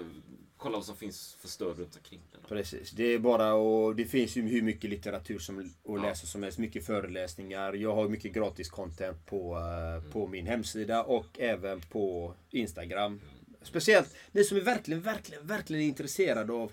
kolla 0.63 0.77
vad 0.79 0.85
som 0.87 0.97
finns 0.97 1.37
för 1.41 1.49
stöd 1.49 1.79
runt 1.79 1.97
omkring 1.97 2.21
den. 2.33 2.41
Precis, 2.49 2.91
det 2.91 3.05
är 3.05 3.19
bara 3.19 3.55
och 3.55 3.97
det 3.97 4.05
finns 4.05 4.37
ju 4.37 4.43
hur 4.43 4.63
mycket 4.63 4.91
litteratur 4.91 5.39
som, 5.39 5.59
att 5.59 5.67
Ja. 5.85 5.97
läsa 6.03 6.27
som 6.27 6.43
helst. 6.43 6.59
Mycket 6.59 6.87
föreläsningar. 6.87 7.73
Jag 7.73 7.95
har 7.95 8.09
mycket 8.09 8.33
gratis 8.33 8.69
content 8.71 9.27
på, 9.27 9.57
eh, 9.59 10.13
på 10.13 10.27
min 10.27 10.47
hemsida 10.47 11.03
och 11.03 11.41
även 11.41 11.81
på 11.81 12.35
Instagram. 12.51 13.21
Speciellt 13.63 14.15
ni 14.33 14.45
som 14.45 14.57
är 14.57 14.61
verkligen, 14.61 15.01
verkligen, 15.03 15.47
verkligen 15.47 15.83
intresserade 15.83 16.53
av 16.53 16.73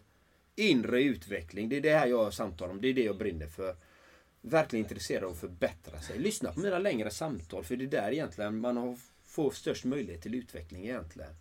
inre 0.56 1.04
utveckling. 1.04 1.70
Det 1.70 1.78
är 1.78 1.82
det 1.82 1.94
här 1.94 2.08
jag 2.08 2.34
samtalar 2.34 2.72
om. 2.72 2.82
Det 2.82 2.88
är 2.88 2.94
det 2.94 3.04
jag 3.04 3.18
brinner 3.18 3.48
för. 3.48 3.76
Verkligen 4.42 4.86
intresserad 4.86 5.24
av 5.24 5.32
att 5.32 5.38
förbättra 5.40 6.02
sig. 6.02 6.20
Lyssna 6.20 6.52
på 6.54 6.60
mina 6.60 6.80
längre 6.80 7.10
samtal. 7.12 7.64
För 7.64 7.76
det 7.76 7.86
är 7.86 7.88
där 7.88 8.12
egentligen 8.12 8.60
man 8.60 8.78
har, 8.78 8.98
får 9.26 9.52
störst 9.52 9.86
möjlighet 9.86 10.22
till 10.22 10.36
utveckling 10.36 10.84
egentligen. 10.86 11.34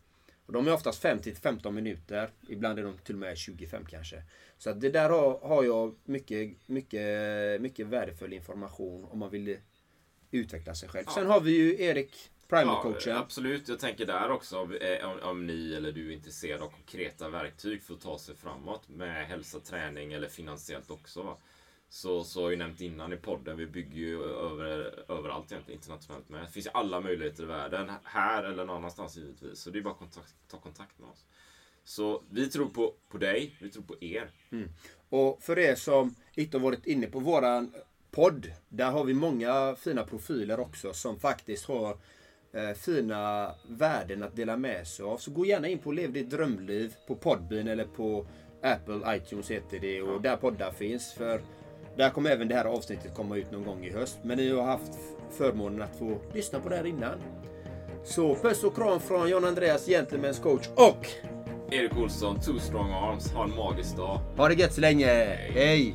Och 0.49 0.55
de 0.55 0.69
är 0.69 0.73
oftast 0.73 1.03
5 1.03 1.19
till 1.19 1.37
15 1.37 1.75
minuter. 1.75 2.31
Ibland 2.49 2.79
är 2.79 2.83
de 2.83 2.99
till 2.99 3.15
och 3.15 3.21
med 3.21 3.39
25 3.39 3.85
kanske. 3.87 4.23
Så 4.59 4.71
att 4.71 4.81
det 4.81 4.91
där 4.91 5.11
har, 5.11 5.39
har 5.39 5.65
jag 5.65 5.95
mycket, 6.05 6.69
mycket, 6.69 7.61
mycket 7.61 7.87
värdefull 7.87 8.33
information 8.33 9.05
om 9.05 9.19
man 9.19 9.31
vill 9.31 9.57
utveckla 10.31 10.75
sig 10.75 10.89
själv. 10.89 11.05
Sen 11.07 11.27
har 11.27 11.41
vi 11.41 11.51
ju 11.51 11.83
Erik, 11.83 12.31
primal 12.49 12.83
coachen. 12.83 13.17
absolut. 13.17 13.69
Jag 13.69 13.79
tänker 13.79 14.07
där 14.07 14.31
också 14.31 14.59
om, 14.59 14.73
eh, 14.73 15.11
om, 15.11 15.21
om 15.23 15.47
ni 15.47 15.75
eller 15.75 15.93
du 15.93 16.09
är 16.09 16.13
intresserad 16.13 16.63
av 16.63 16.69
konkreta 16.69 17.29
verktyg 17.29 17.83
för 17.83 17.95
att 17.95 18.01
ta 18.01 18.19
sig 18.19 18.37
framåt 18.37 18.89
med 18.89 19.27
hälsa, 19.27 19.61
träning 19.61 20.13
eller 20.13 20.29
finansiellt 20.29 20.91
också. 20.91 21.23
Va? 21.23 21.37
Så, 21.91 22.25
så 22.25 22.43
har 22.43 22.51
jag 22.51 22.59
nämnt 22.59 22.81
innan 22.81 23.13
i 23.13 23.17
podden, 23.17 23.57
vi 23.57 23.67
bygger 23.67 23.99
ju 23.99 24.23
över, 24.23 24.95
överallt 25.09 25.53
egentligen 25.53 25.79
internationellt 25.79 26.29
med. 26.29 26.43
Det 26.43 26.51
finns 26.51 26.67
ju 26.67 26.71
alla 26.75 27.01
möjligheter 27.01 27.43
i 27.43 27.47
världen, 27.47 27.91
här 28.05 28.45
eller 28.45 28.65
någon 28.65 28.77
annanstans 28.77 29.17
givetvis. 29.17 29.59
Så 29.61 29.71
det 29.71 29.79
är 29.79 29.83
bara 29.83 29.93
att 29.93 29.99
kontakt, 29.99 30.35
ta 30.51 30.59
kontakt 30.59 30.99
med 30.99 31.09
oss. 31.09 31.25
Så 31.85 32.23
vi 32.31 32.51
tror 32.51 32.69
på, 32.69 32.95
på 33.09 33.19
dig, 33.19 33.57
vi 33.61 33.71
tror 33.71 33.83
på 33.83 33.97
er. 34.01 34.31
Och 35.09 35.43
för 35.43 35.59
er 35.59 35.75
som 35.75 36.15
inte 36.35 36.57
har 36.57 36.63
varit 36.63 36.87
inne 36.87 37.07
på 37.07 37.21
våran 37.21 37.73
podd. 38.11 38.53
Där 38.69 38.91
har 38.91 39.05
vi 39.05 39.15
många 39.15 39.77
fina 39.79 40.05
profiler 40.05 40.61
också 40.61 40.93
som 40.93 41.21
faktiskt 41.21 41.65
har 41.65 41.97
eh, 42.53 42.73
fina 42.73 43.55
värden 43.69 44.23
att 44.23 44.37
dela 44.37 44.57
med 44.57 44.87
sig 44.87 45.05
av. 45.05 45.19
Så 45.19 45.31
gå 45.31 45.47
gärna 45.47 45.69
in 45.69 45.79
på 45.79 45.93
Lev 45.93 46.13
ditt 46.13 46.31
drömliv 46.31 46.95
på 47.07 47.15
Podbean 47.15 47.69
eller 47.69 47.85
på 47.85 48.27
Apple, 48.63 49.17
iTunes 49.17 49.51
heter 49.51 49.79
det 49.81 50.03
och 50.03 50.23
där 50.23 50.37
poddar 50.37 50.71
finns. 50.71 51.13
För 51.13 51.43
där 51.99 52.11
kommer 52.11 52.31
även 52.31 52.49
det 52.49 52.55
här 52.55 52.65
avsnittet 52.65 53.15
komma 53.15 53.37
ut 53.37 53.51
någon 53.51 53.65
gång 53.65 53.85
i 53.85 53.93
höst. 53.93 54.19
Men 54.23 54.37
ni 54.39 54.51
har 54.51 54.63
haft 54.63 54.93
förmånen 55.31 55.83
att 55.83 55.97
få 55.97 56.19
lyssna 56.35 56.61
på 56.61 56.69
det 56.69 56.77
här 56.77 56.87
innan. 56.87 57.19
Så 58.05 58.35
puss 58.35 58.65
och 58.65 58.77
kram 58.77 59.01
från 59.01 59.29
John 59.29 59.45
Andreas, 59.45 59.89
Gentlemen's 59.89 60.43
coach 60.43 60.69
och 60.75 61.07
Erik 61.71 61.97
Olsson, 61.97 62.41
Two 62.41 62.59
Strong 62.59 62.91
Arms. 62.93 63.33
Ha 63.33 63.45
en 63.45 63.57
magisk 63.57 63.97
dag. 63.97 64.21
ha 64.37 64.49
det 64.49 64.55
gött 64.55 64.73
så 64.73 64.81
länge. 64.81 65.07
Hej! 65.55 65.95